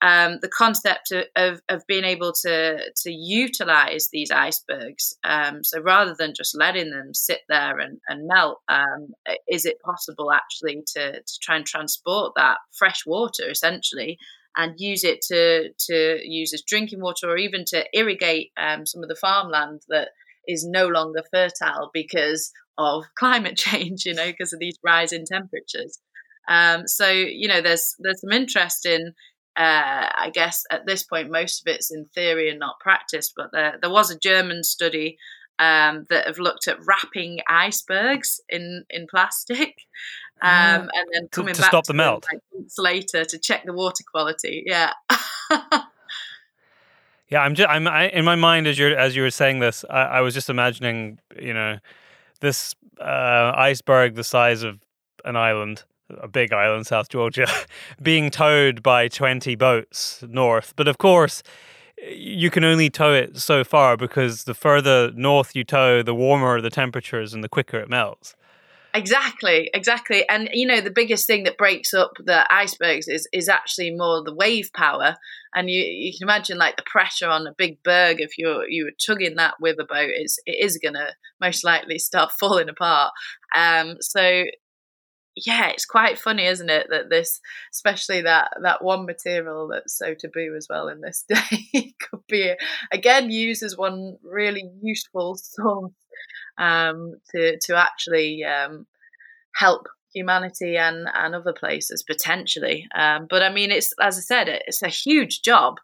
um, 0.00 0.38
the 0.42 0.48
concept 0.48 1.10
of, 1.10 1.24
of, 1.34 1.60
of, 1.68 1.86
being 1.88 2.04
able 2.04 2.32
to 2.42 2.78
to 2.94 3.10
utilize 3.10 4.08
these 4.12 4.30
icebergs. 4.30 5.16
Um, 5.24 5.64
so 5.64 5.80
rather 5.80 6.14
than 6.16 6.34
just 6.36 6.56
letting 6.56 6.90
them 6.90 7.14
sit 7.14 7.40
there 7.48 7.80
and, 7.80 7.98
and 8.06 8.28
melt, 8.28 8.60
um, 8.68 9.08
is 9.48 9.66
it 9.66 9.82
possible 9.82 10.30
actually 10.30 10.84
to, 10.94 11.14
to 11.14 11.38
try 11.42 11.56
and 11.56 11.66
transport 11.66 12.34
that 12.36 12.58
fresh 12.72 13.04
water 13.06 13.50
essentially 13.50 14.18
and 14.56 14.78
use 14.78 15.04
it 15.04 15.20
to 15.22 15.70
to 15.78 16.20
use 16.22 16.54
as 16.54 16.62
drinking 16.62 17.00
water 17.00 17.28
or 17.28 17.36
even 17.36 17.64
to 17.64 17.84
irrigate 17.92 18.52
um, 18.56 18.86
some 18.86 19.02
of 19.02 19.08
the 19.08 19.16
farmland 19.16 19.82
that 19.88 20.10
is 20.48 20.66
no 20.66 20.88
longer 20.88 21.22
fertile 21.30 21.90
because 21.92 22.50
of 22.76 23.04
climate 23.18 23.56
change, 23.56 24.04
you 24.04 24.14
know, 24.14 24.26
because 24.26 24.52
of 24.52 24.58
these 24.58 24.78
rising 24.82 25.26
temperatures. 25.30 25.98
Um, 26.48 26.88
so 26.88 27.08
you 27.10 27.46
know, 27.46 27.60
there's 27.60 27.94
there's 28.00 28.20
some 28.20 28.32
interest 28.32 28.86
in. 28.86 29.12
Uh, 29.56 30.06
I 30.16 30.30
guess 30.32 30.62
at 30.70 30.86
this 30.86 31.02
point, 31.02 31.32
most 31.32 31.66
of 31.66 31.74
it's 31.74 31.92
in 31.92 32.04
theory 32.14 32.48
and 32.48 32.60
not 32.60 32.78
practice. 32.78 33.32
But 33.36 33.48
there, 33.52 33.76
there 33.82 33.90
was 33.90 34.08
a 34.08 34.18
German 34.18 34.62
study 34.62 35.18
um, 35.58 36.06
that 36.10 36.28
have 36.28 36.38
looked 36.38 36.68
at 36.68 36.78
wrapping 36.86 37.40
icebergs 37.48 38.40
in 38.48 38.84
in 38.88 39.08
plastic, 39.10 39.74
um, 40.42 40.50
uh, 40.50 40.88
and 40.94 41.08
then 41.12 41.28
coming 41.32 41.54
to, 41.54 41.56
to 41.56 41.62
back 41.62 41.70
stop 41.70 41.86
the 41.86 41.94
melt 41.94 42.26
like 42.30 42.40
months 42.54 42.78
later 42.78 43.24
to 43.24 43.38
check 43.38 43.64
the 43.64 43.72
water 43.72 44.04
quality. 44.12 44.62
Yeah. 44.64 44.92
yeah, 47.28 47.40
I'm 47.40 47.54
just 47.54 47.68
I'm 47.68 47.86
I, 47.86 48.08
in 48.08 48.24
my 48.24 48.36
mind 48.36 48.66
as 48.66 48.78
you 48.78 48.88
as 48.88 49.14
you 49.14 49.22
were 49.22 49.30
saying 49.30 49.58
this, 49.58 49.84
I, 49.90 50.02
I 50.02 50.20
was 50.20 50.34
just 50.34 50.48
imagining, 50.48 51.18
you 51.40 51.52
know, 51.52 51.78
this 52.40 52.74
uh, 53.00 53.52
iceberg 53.54 54.14
the 54.14 54.24
size 54.24 54.62
of 54.62 54.80
an 55.24 55.36
island, 55.36 55.84
a 56.10 56.28
big 56.28 56.52
island, 56.52 56.86
South 56.86 57.08
Georgia, 57.08 57.46
being 58.02 58.30
towed 58.30 58.82
by 58.82 59.08
20 59.08 59.54
boats 59.56 60.24
north. 60.28 60.72
But 60.76 60.88
of 60.88 60.98
course, 60.98 61.42
you 62.10 62.50
can 62.50 62.64
only 62.64 62.88
tow 62.88 63.12
it 63.12 63.36
so 63.36 63.64
far 63.64 63.96
because 63.96 64.44
the 64.44 64.54
further 64.54 65.10
north 65.12 65.54
you 65.54 65.64
tow, 65.64 66.02
the 66.02 66.14
warmer 66.14 66.60
the 66.60 66.70
temperatures 66.70 67.34
and 67.34 67.44
the 67.44 67.48
quicker 67.48 67.78
it 67.78 67.90
melts. 67.90 68.36
Exactly, 68.94 69.70
exactly. 69.74 70.26
And 70.28 70.48
you 70.52 70.66
know, 70.66 70.80
the 70.80 70.90
biggest 70.90 71.26
thing 71.26 71.44
that 71.44 71.58
breaks 71.58 71.92
up 71.92 72.12
the 72.24 72.50
icebergs 72.52 73.06
is 73.06 73.28
is 73.32 73.48
actually 73.48 73.90
more 73.94 74.22
the 74.24 74.34
wave 74.34 74.70
power. 74.74 75.16
And 75.54 75.68
you 75.70 75.82
you 75.82 76.12
can 76.18 76.26
imagine 76.26 76.56
like 76.58 76.76
the 76.76 76.82
pressure 76.86 77.28
on 77.28 77.46
a 77.46 77.54
big 77.56 77.82
berg 77.82 78.20
if 78.20 78.38
you're 78.38 78.66
you 78.68 78.84
were 78.84 78.92
tugging 79.06 79.36
that 79.36 79.54
with 79.60 79.78
a 79.78 79.84
boat 79.84 80.10
is 80.18 80.40
it 80.46 80.64
is 80.64 80.78
gonna 80.82 81.10
most 81.40 81.64
likely 81.64 81.98
start 81.98 82.32
falling 82.40 82.68
apart. 82.70 83.12
Um 83.54 83.96
so 84.00 84.44
yeah, 85.36 85.68
it's 85.68 85.86
quite 85.86 86.18
funny, 86.18 86.46
isn't 86.46 86.70
it, 86.70 86.88
that 86.90 87.10
this, 87.10 87.40
especially 87.72 88.22
that 88.22 88.50
that 88.62 88.82
one 88.84 89.06
material 89.06 89.68
that's 89.68 89.96
so 89.96 90.14
taboo 90.14 90.54
as 90.56 90.66
well 90.68 90.88
in 90.88 91.00
this 91.00 91.24
day, 91.30 91.94
could 92.00 92.20
be 92.28 92.54
again 92.92 93.30
used 93.30 93.62
as 93.62 93.76
one 93.76 94.16
really 94.24 94.70
useful 94.82 95.36
source 95.36 95.92
um, 96.58 97.14
to 97.30 97.58
to 97.64 97.76
actually 97.76 98.44
um, 98.44 98.86
help 99.54 99.86
humanity 100.14 100.76
and 100.76 101.08
and 101.14 101.34
other 101.34 101.52
places 101.52 102.02
potentially. 102.02 102.88
Um, 102.94 103.26
but 103.28 103.42
I 103.42 103.50
mean, 103.50 103.70
it's 103.70 103.92
as 104.00 104.18
I 104.18 104.20
said, 104.20 104.48
it's 104.66 104.82
a 104.82 104.88
huge 104.88 105.42
job. 105.42 105.76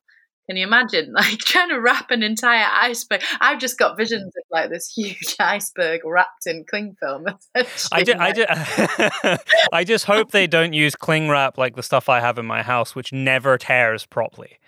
Can 0.47 0.59
you 0.59 0.67
imagine, 0.67 1.13
like 1.15 1.39
trying 1.39 1.71
to 1.71 1.81
wrap 1.81 2.11
an 2.11 2.23
entire 2.23 2.69
iceberg? 2.71 3.23
I've 3.41 3.59
just 3.59 3.79
got 3.79 3.97
visions 3.97 4.33
of 4.37 4.43
like 4.51 4.71
this 4.71 4.93
huge 4.95 5.37
iceberg 5.41 6.03
wrapped 6.05 6.47
in 6.47 6.65
cling 6.69 6.97
film. 7.01 7.27
I 7.55 8.03
just, 8.03 8.21
I 8.21 9.39
I 9.73 9.85
just 9.85 10.05
hope 10.05 10.33
they 10.33 10.47
don't 10.47 10.73
use 10.73 10.95
cling 10.95 11.29
wrap 11.29 11.57
like 11.57 11.77
the 11.77 11.83
stuff 11.83 12.09
I 12.09 12.21
have 12.21 12.39
in 12.39 12.47
my 12.47 12.63
house, 12.63 12.95
which 12.95 13.13
never 13.13 13.57
tears 13.57 14.05
properly. 14.05 14.59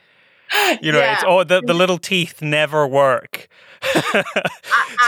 You 0.81 0.93
know, 0.93 0.99
yeah. 0.99 1.15
it's 1.15 1.25
oh 1.27 1.45
the, 1.45 1.61
the 1.61 1.75
little 1.75 1.99
teeth 1.99 2.43
never 2.43 2.87
work. 2.87 3.49
so 3.83 4.23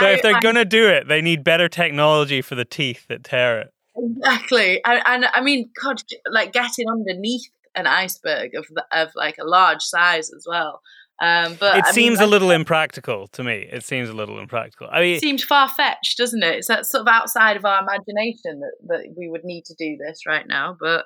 I, 0.01 0.11
if 0.11 0.21
they're 0.21 0.35
I, 0.35 0.39
gonna 0.39 0.65
do 0.65 0.87
it, 0.87 1.07
they 1.07 1.21
need 1.21 1.43
better 1.43 1.67
technology 1.67 2.41
for 2.41 2.55
the 2.55 2.65
teeth 2.65 3.07
that 3.07 3.23
tear 3.23 3.59
it. 3.61 3.73
Exactly, 3.95 4.81
and, 4.85 5.01
and 5.05 5.25
I 5.33 5.41
mean, 5.41 5.69
God, 5.81 6.01
like 6.29 6.53
getting 6.53 6.89
underneath 6.89 7.49
an 7.75 7.87
iceberg 7.87 8.51
of 8.55 8.65
of 8.91 9.09
like 9.15 9.35
a 9.39 9.45
large 9.45 9.81
size 9.81 10.31
as 10.31 10.45
well. 10.47 10.81
Um, 11.21 11.57
but 11.59 11.77
it 11.77 11.85
I 11.85 11.91
seems 11.91 12.19
mean, 12.19 12.27
a 12.27 12.31
little 12.31 12.51
impractical 12.51 13.27
to 13.29 13.43
me. 13.43 13.67
It 13.69 13.83
seems 13.83 14.07
a 14.07 14.13
little 14.13 14.39
impractical. 14.39 14.87
I 14.89 15.01
mean, 15.01 15.15
it 15.15 15.19
seems 15.19 15.43
far 15.43 15.67
fetched, 15.67 16.17
doesn't 16.17 16.41
it? 16.41 16.55
It's 16.55 16.67
that 16.67 16.85
sort 16.85 17.01
of 17.01 17.07
outside 17.07 17.57
of 17.57 17.65
our 17.65 17.81
imagination 17.81 18.61
that, 18.61 18.73
that 18.87 19.13
we 19.17 19.27
would 19.27 19.43
need 19.43 19.65
to 19.65 19.75
do 19.77 19.97
this 19.97 20.21
right 20.25 20.47
now. 20.47 20.77
But 20.79 21.03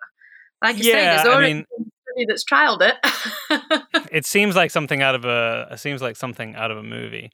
like 0.64 0.78
you 0.78 0.92
yeah, 0.92 0.94
say, 0.94 1.24
there's 1.24 1.36
already 1.36 1.52
I 1.52 1.56
mean, 1.56 1.66
somebody 2.14 2.26
that's 2.28 2.44
trialed 2.44 2.82
it. 2.82 4.08
it 4.12 4.26
seems 4.26 4.56
like 4.56 4.72
something 4.72 5.02
out 5.02 5.16
of 5.16 5.26
a. 5.26 5.68
It 5.72 5.80
seems 5.80 6.02
like 6.02 6.16
something 6.16 6.56
out 6.56 6.72
of 6.72 6.78
a 6.78 6.84
movie 6.84 7.32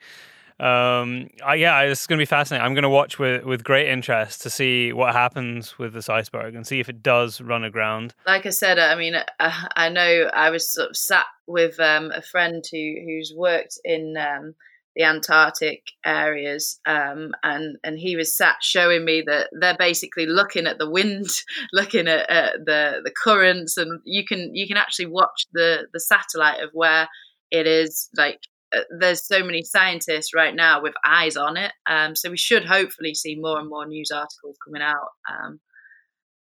um, 0.59 1.29
I, 1.45 1.55
yeah, 1.55 1.79
it's 1.81 2.05
going 2.05 2.17
to 2.17 2.21
be 2.21 2.25
fascinating. 2.25 2.65
I'm 2.65 2.73
going 2.73 2.83
to 2.83 2.89
watch 2.89 3.17
with, 3.17 3.45
with 3.45 3.63
great 3.63 3.87
interest 3.87 4.41
to 4.41 4.49
see 4.49 4.91
what 4.91 5.13
happens 5.13 5.79
with 5.79 5.93
this 5.93 6.09
iceberg 6.09 6.53
and 6.53 6.67
see 6.67 6.81
if 6.81 6.89
it 6.89 7.01
does 7.01 7.39
run 7.39 7.63
aground. 7.63 8.13
Like 8.27 8.45
I 8.45 8.49
said, 8.49 8.77
I 8.77 8.95
mean, 8.95 9.15
I, 9.39 9.67
I 9.75 9.89
know 9.89 10.29
I 10.33 10.49
was 10.49 10.69
sort 10.69 10.89
of 10.89 10.97
sat 10.97 11.27
with 11.47 11.79
um, 11.79 12.11
a 12.11 12.21
friend 12.21 12.61
who 12.69 12.95
who's 13.05 13.33
worked 13.33 13.79
in 13.85 14.17
um, 14.17 14.53
the 14.95 15.03
Antarctic 15.03 15.83
areas, 16.05 16.79
um, 16.85 17.31
and 17.43 17.77
and 17.83 17.97
he 17.97 18.15
was 18.15 18.35
sat 18.35 18.57
showing 18.61 19.05
me 19.05 19.23
that 19.25 19.49
they're 19.59 19.77
basically 19.77 20.25
looking 20.25 20.67
at 20.67 20.77
the 20.77 20.89
wind, 20.89 21.27
looking 21.73 22.07
at, 22.07 22.29
at 22.29 22.65
the 22.65 23.01
the 23.03 23.11
currents, 23.23 23.77
and 23.77 24.01
you 24.03 24.25
can 24.25 24.53
you 24.55 24.67
can 24.67 24.77
actually 24.77 25.07
watch 25.07 25.45
the 25.53 25.87
the 25.93 25.99
satellite 25.99 26.61
of 26.61 26.69
where 26.73 27.07
it 27.51 27.67
is 27.67 28.09
like 28.17 28.39
uh, 28.75 28.81
there's 28.99 29.25
so 29.25 29.43
many 29.43 29.63
scientists 29.63 30.33
right 30.33 30.55
now 30.55 30.81
with 30.81 30.93
eyes 31.05 31.35
on 31.37 31.57
it. 31.57 31.71
Um, 31.87 32.15
so 32.15 32.29
we 32.29 32.37
should 32.37 32.65
hopefully 32.65 33.15
see 33.15 33.35
more 33.35 33.59
and 33.59 33.69
more 33.69 33.87
news 33.87 34.11
articles 34.11 34.57
coming 34.65 34.81
out. 34.81 35.09
Um, 35.29 35.59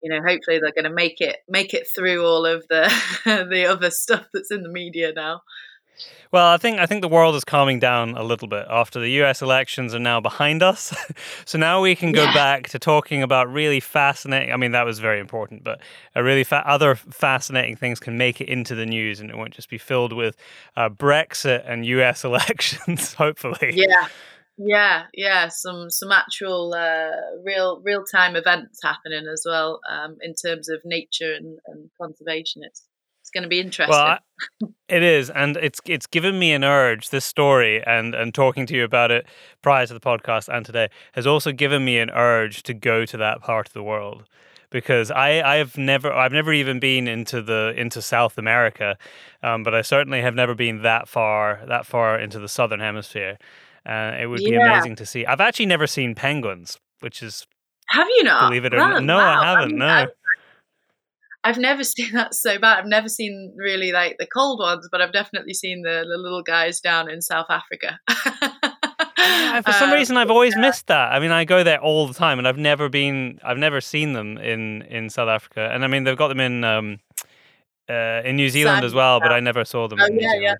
you 0.02 0.10
know, 0.10 0.20
hopefully 0.26 0.58
they're 0.58 0.72
going 0.72 0.84
to 0.84 0.94
make 0.94 1.20
it 1.20 1.36
make 1.48 1.74
it 1.74 1.86
through 1.94 2.26
all 2.26 2.44
of 2.44 2.64
the 2.68 2.92
the 3.24 3.66
other 3.66 3.90
stuff 3.90 4.26
that's 4.32 4.50
in 4.50 4.62
the 4.62 4.68
media 4.68 5.12
now. 5.14 5.40
Well, 6.32 6.46
I 6.46 6.56
think 6.56 6.78
I 6.78 6.86
think 6.86 7.02
the 7.02 7.08
world 7.08 7.34
is 7.34 7.44
calming 7.44 7.78
down 7.78 8.16
a 8.16 8.22
little 8.22 8.48
bit 8.48 8.66
after 8.70 8.98
the 8.98 9.10
U.S. 9.10 9.42
elections 9.42 9.94
are 9.94 9.98
now 9.98 10.18
behind 10.18 10.62
us. 10.62 10.94
so 11.44 11.58
now 11.58 11.82
we 11.82 11.94
can 11.94 12.12
go 12.12 12.24
yeah. 12.24 12.32
back 12.32 12.68
to 12.70 12.78
talking 12.78 13.22
about 13.22 13.52
really 13.52 13.80
fascinating. 13.80 14.52
I 14.52 14.56
mean, 14.56 14.72
that 14.72 14.86
was 14.86 14.98
very 14.98 15.20
important, 15.20 15.62
but 15.62 15.80
a 16.14 16.24
really 16.24 16.44
fa- 16.44 16.64
other 16.66 16.94
fascinating 16.94 17.76
things 17.76 18.00
can 18.00 18.16
make 18.16 18.40
it 18.40 18.48
into 18.48 18.74
the 18.74 18.86
news, 18.86 19.20
and 19.20 19.28
it 19.28 19.36
won't 19.36 19.52
just 19.52 19.68
be 19.68 19.78
filled 19.78 20.14
with 20.14 20.36
uh, 20.74 20.88
Brexit 20.88 21.64
and 21.66 21.84
U.S. 21.84 22.24
elections. 22.24 23.14
hopefully, 23.14 23.72
yeah. 23.74 24.08
Yeah, 24.58 25.04
yeah, 25.14 25.48
some 25.48 25.90
some 25.90 26.12
actual 26.12 26.74
uh, 26.74 27.40
real 27.42 27.80
real 27.82 28.04
time 28.04 28.36
events 28.36 28.80
happening 28.82 29.26
as 29.26 29.44
well 29.46 29.80
um, 29.90 30.16
in 30.20 30.34
terms 30.34 30.68
of 30.68 30.80
nature 30.84 31.32
and, 31.34 31.58
and 31.66 31.90
conservation. 32.00 32.62
It's 32.64 32.86
going 33.32 33.42
to 33.42 33.48
be 33.48 33.60
interesting. 33.60 33.88
Well, 33.90 34.18
it 34.88 35.02
is, 35.02 35.30
and 35.30 35.56
it's 35.56 35.80
it's 35.86 36.06
given 36.06 36.38
me 36.38 36.52
an 36.52 36.64
urge. 36.64 37.10
This 37.10 37.24
story 37.24 37.82
and 37.84 38.14
and 38.14 38.34
talking 38.34 38.66
to 38.66 38.74
you 38.74 38.84
about 38.84 39.10
it 39.10 39.26
prior 39.62 39.86
to 39.86 39.94
the 39.94 40.00
podcast 40.00 40.48
and 40.48 40.64
today 40.64 40.88
has 41.12 41.26
also 41.26 41.52
given 41.52 41.84
me 41.84 41.98
an 41.98 42.10
urge 42.10 42.62
to 42.64 42.74
go 42.74 43.04
to 43.06 43.16
that 43.16 43.40
part 43.40 43.68
of 43.68 43.72
the 43.72 43.82
world 43.82 44.24
because 44.72 45.10
I 45.10 45.42
I've 45.42 45.78
never 45.78 46.12
I've 46.12 46.32
never 46.32 46.52
even 46.52 46.80
been 46.80 47.06
into 47.06 47.42
the 47.42 47.74
into 47.76 48.02
South 48.02 48.38
America, 48.38 48.96
um, 49.42 49.62
but 49.62 49.74
I 49.74 49.82
certainly 49.82 50.22
have 50.22 50.34
never 50.34 50.54
been 50.54 50.82
that 50.82 51.08
far 51.08 51.60
that 51.68 51.86
far 51.86 52.18
into 52.18 52.40
the 52.40 52.48
southern 52.48 52.80
hemisphere. 52.80 53.38
Uh, 53.86 54.16
it 54.20 54.26
would 54.26 54.38
be 54.38 54.54
amazing 54.54 54.96
to 54.96 55.06
see. 55.06 55.26
I've 55.26 55.40
actually 55.40 55.66
never 55.66 55.86
seen 55.86 56.14
penguins, 56.14 56.78
which 57.00 57.22
is 57.22 57.46
have 57.86 58.08
you 58.08 58.24
not? 58.24 58.48
Believe 58.48 58.64
it 58.64 58.74
or 58.74 58.78
not, 58.78 59.04
no, 59.04 59.16
wow. 59.16 59.40
I 59.40 59.46
haven't. 59.46 59.64
I 59.64 59.66
mean, 59.66 59.78
no. 59.78 59.86
I, 59.86 60.06
I've 61.44 61.58
never 61.58 61.84
seen 61.84 62.12
that 62.12 62.34
so 62.34 62.58
bad. 62.58 62.78
I've 62.78 62.86
never 62.86 63.08
seen 63.08 63.54
really 63.56 63.92
like 63.92 64.16
the 64.18 64.26
cold 64.26 64.60
ones, 64.60 64.88
but 64.90 65.00
I've 65.00 65.12
definitely 65.12 65.54
seen 65.54 65.82
the, 65.82 66.04
the 66.08 66.18
little 66.18 66.42
guys 66.42 66.80
down 66.80 67.10
in 67.10 67.20
South 67.20 67.46
Africa. 67.48 67.98
for 68.08 69.72
some 69.72 69.90
um, 69.90 69.94
reason, 69.94 70.16
I've 70.16 70.30
always 70.30 70.54
yeah. 70.54 70.62
missed 70.62 70.86
that. 70.88 71.12
I 71.12 71.18
mean, 71.18 71.30
I 71.30 71.44
go 71.44 71.62
there 71.62 71.80
all 71.80 72.06
the 72.06 72.14
time, 72.14 72.38
and 72.38 72.46
I've 72.46 72.58
never 72.58 72.88
been, 72.88 73.40
I've 73.44 73.58
never 73.58 73.80
seen 73.80 74.12
them 74.12 74.38
in 74.38 74.82
in 74.82 75.10
South 75.10 75.28
Africa. 75.28 75.70
And 75.72 75.84
I 75.84 75.88
mean, 75.88 76.04
they've 76.04 76.16
got 76.16 76.28
them 76.28 76.40
in 76.40 76.64
um, 76.64 77.00
uh, 77.88 78.22
in 78.24 78.36
New 78.36 78.48
Zealand 78.48 78.84
as 78.84 78.94
well, 78.94 79.20
but 79.20 79.32
I 79.32 79.40
never 79.40 79.64
saw 79.64 79.88
them. 79.88 79.98
Oh 80.00 80.08
yeah, 80.12 80.34
yeah, 80.34 80.54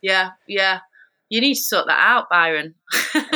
yeah, 0.00 0.30
yeah. 0.46 0.80
You 1.28 1.40
need 1.40 1.54
to 1.54 1.62
sort 1.62 1.86
that 1.86 1.98
out, 1.98 2.28
Byron. 2.28 2.74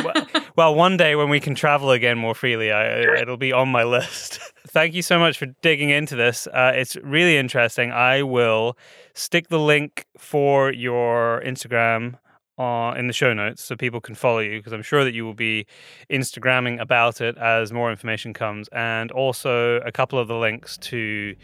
well, 0.05 0.27
well, 0.55 0.75
one 0.75 0.99
day 0.99 1.17
when 1.17 1.31
we 1.31 1.41
can 1.41 1.55
travel 1.55 1.91
again 1.93 2.19
more 2.19 2.35
freely, 2.35 2.71
I, 2.71 3.01
it'll 3.23 3.39
be 3.39 3.55
on 3.55 3.71
my 3.71 3.85
list. 3.85 4.39
Thank 4.77 4.93
you 4.93 5.01
so 5.01 5.19
much 5.19 5.39
for 5.39 5.47
digging 5.63 5.89
into 5.89 6.17
this. 6.17 6.47
Uh, 6.47 6.71
it's 6.75 6.97
really 6.97 7.39
interesting. 7.39 7.93
I 7.93 8.23
will 8.23 8.77
stick 9.15 9.49
the 9.49 9.59
link 9.59 10.05
for 10.19 10.71
your 10.71 11.41
Instagram 11.47 12.19
uh, 12.59 12.93
in 12.95 13.07
the 13.07 13.15
show 13.15 13.33
notes 13.33 13.63
so 13.63 13.75
people 13.75 14.03
can 14.03 14.15
follow 14.15 14.41
you 14.41 14.59
because 14.59 14.75
I'm 14.75 14.83
sure 14.83 15.03
that 15.03 15.15
you 15.15 15.25
will 15.25 15.33
be 15.33 15.65
Instagramming 16.11 16.79
about 16.79 17.23
it 17.23 17.39
as 17.39 17.73
more 17.73 17.91
information 17.91 18.35
comes, 18.35 18.69
and 18.69 19.11
also 19.13 19.77
a 19.77 19.91
couple 19.91 20.19
of 20.19 20.29
the 20.29 20.37
links 20.37 20.77
to 20.77 21.35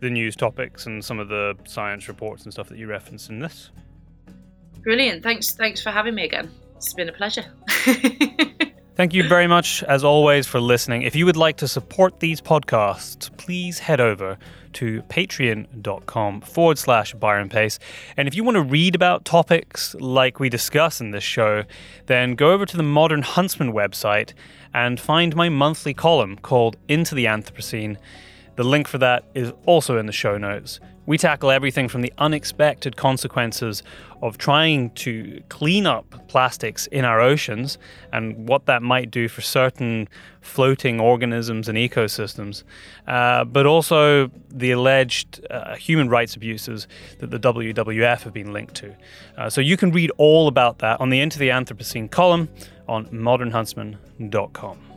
the 0.00 0.08
news 0.08 0.34
topics 0.34 0.86
and 0.86 1.04
some 1.04 1.18
of 1.18 1.28
the 1.28 1.56
science 1.66 2.08
reports 2.08 2.44
and 2.44 2.54
stuff 2.54 2.70
that 2.70 2.78
you 2.78 2.86
referenced 2.86 3.28
in 3.28 3.40
this. 3.40 3.70
Brilliant. 4.80 5.22
Thanks. 5.22 5.54
Thanks 5.54 5.82
for 5.82 5.90
having 5.90 6.14
me 6.14 6.24
again. 6.24 6.50
It's 6.76 6.94
been 6.94 7.10
a 7.10 7.12
pleasure. 7.12 7.44
Thank 8.98 9.14
you 9.14 9.28
very 9.28 9.46
much, 9.46 9.84
as 9.84 10.02
always, 10.02 10.48
for 10.48 10.58
listening. 10.58 11.02
If 11.02 11.14
you 11.14 11.24
would 11.24 11.36
like 11.36 11.58
to 11.58 11.68
support 11.68 12.18
these 12.18 12.40
podcasts, 12.40 13.30
please 13.36 13.78
head 13.78 14.00
over 14.00 14.36
to 14.72 15.02
patreon.com 15.02 16.40
forward 16.40 16.78
slash 16.78 17.14
Byron 17.14 17.48
Pace. 17.48 17.78
And 18.16 18.26
if 18.26 18.34
you 18.34 18.42
want 18.42 18.56
to 18.56 18.60
read 18.60 18.96
about 18.96 19.24
topics 19.24 19.94
like 20.00 20.40
we 20.40 20.48
discuss 20.48 21.00
in 21.00 21.12
this 21.12 21.22
show, 21.22 21.62
then 22.06 22.34
go 22.34 22.50
over 22.50 22.66
to 22.66 22.76
the 22.76 22.82
Modern 22.82 23.22
Huntsman 23.22 23.72
website 23.72 24.32
and 24.74 24.98
find 24.98 25.36
my 25.36 25.48
monthly 25.48 25.94
column 25.94 26.36
called 26.36 26.76
Into 26.88 27.14
the 27.14 27.26
Anthropocene. 27.26 27.98
The 28.56 28.64
link 28.64 28.88
for 28.88 28.98
that 28.98 29.22
is 29.32 29.52
also 29.64 29.96
in 29.98 30.06
the 30.06 30.12
show 30.12 30.38
notes. 30.38 30.80
We 31.08 31.16
tackle 31.16 31.50
everything 31.50 31.88
from 31.88 32.02
the 32.02 32.12
unexpected 32.18 32.98
consequences 32.98 33.82
of 34.20 34.36
trying 34.36 34.90
to 34.90 35.42
clean 35.48 35.86
up 35.86 36.28
plastics 36.28 36.86
in 36.88 37.06
our 37.06 37.18
oceans 37.18 37.78
and 38.12 38.46
what 38.46 38.66
that 38.66 38.82
might 38.82 39.10
do 39.10 39.26
for 39.26 39.40
certain 39.40 40.06
floating 40.42 41.00
organisms 41.00 41.66
and 41.66 41.78
ecosystems, 41.78 42.62
uh, 43.06 43.44
but 43.44 43.64
also 43.64 44.30
the 44.50 44.70
alleged 44.70 45.40
uh, 45.48 45.76
human 45.76 46.10
rights 46.10 46.36
abuses 46.36 46.86
that 47.20 47.30
the 47.30 47.38
WWF 47.40 48.24
have 48.24 48.34
been 48.34 48.52
linked 48.52 48.74
to. 48.74 48.94
Uh, 49.38 49.48
so 49.48 49.62
you 49.62 49.78
can 49.78 49.90
read 49.90 50.12
all 50.18 50.46
about 50.46 50.80
that 50.80 51.00
on 51.00 51.08
the 51.08 51.20
Into 51.20 51.38
the 51.38 51.48
Anthropocene 51.48 52.10
column 52.10 52.50
on 52.86 53.06
modernhuntsman.com. 53.06 54.87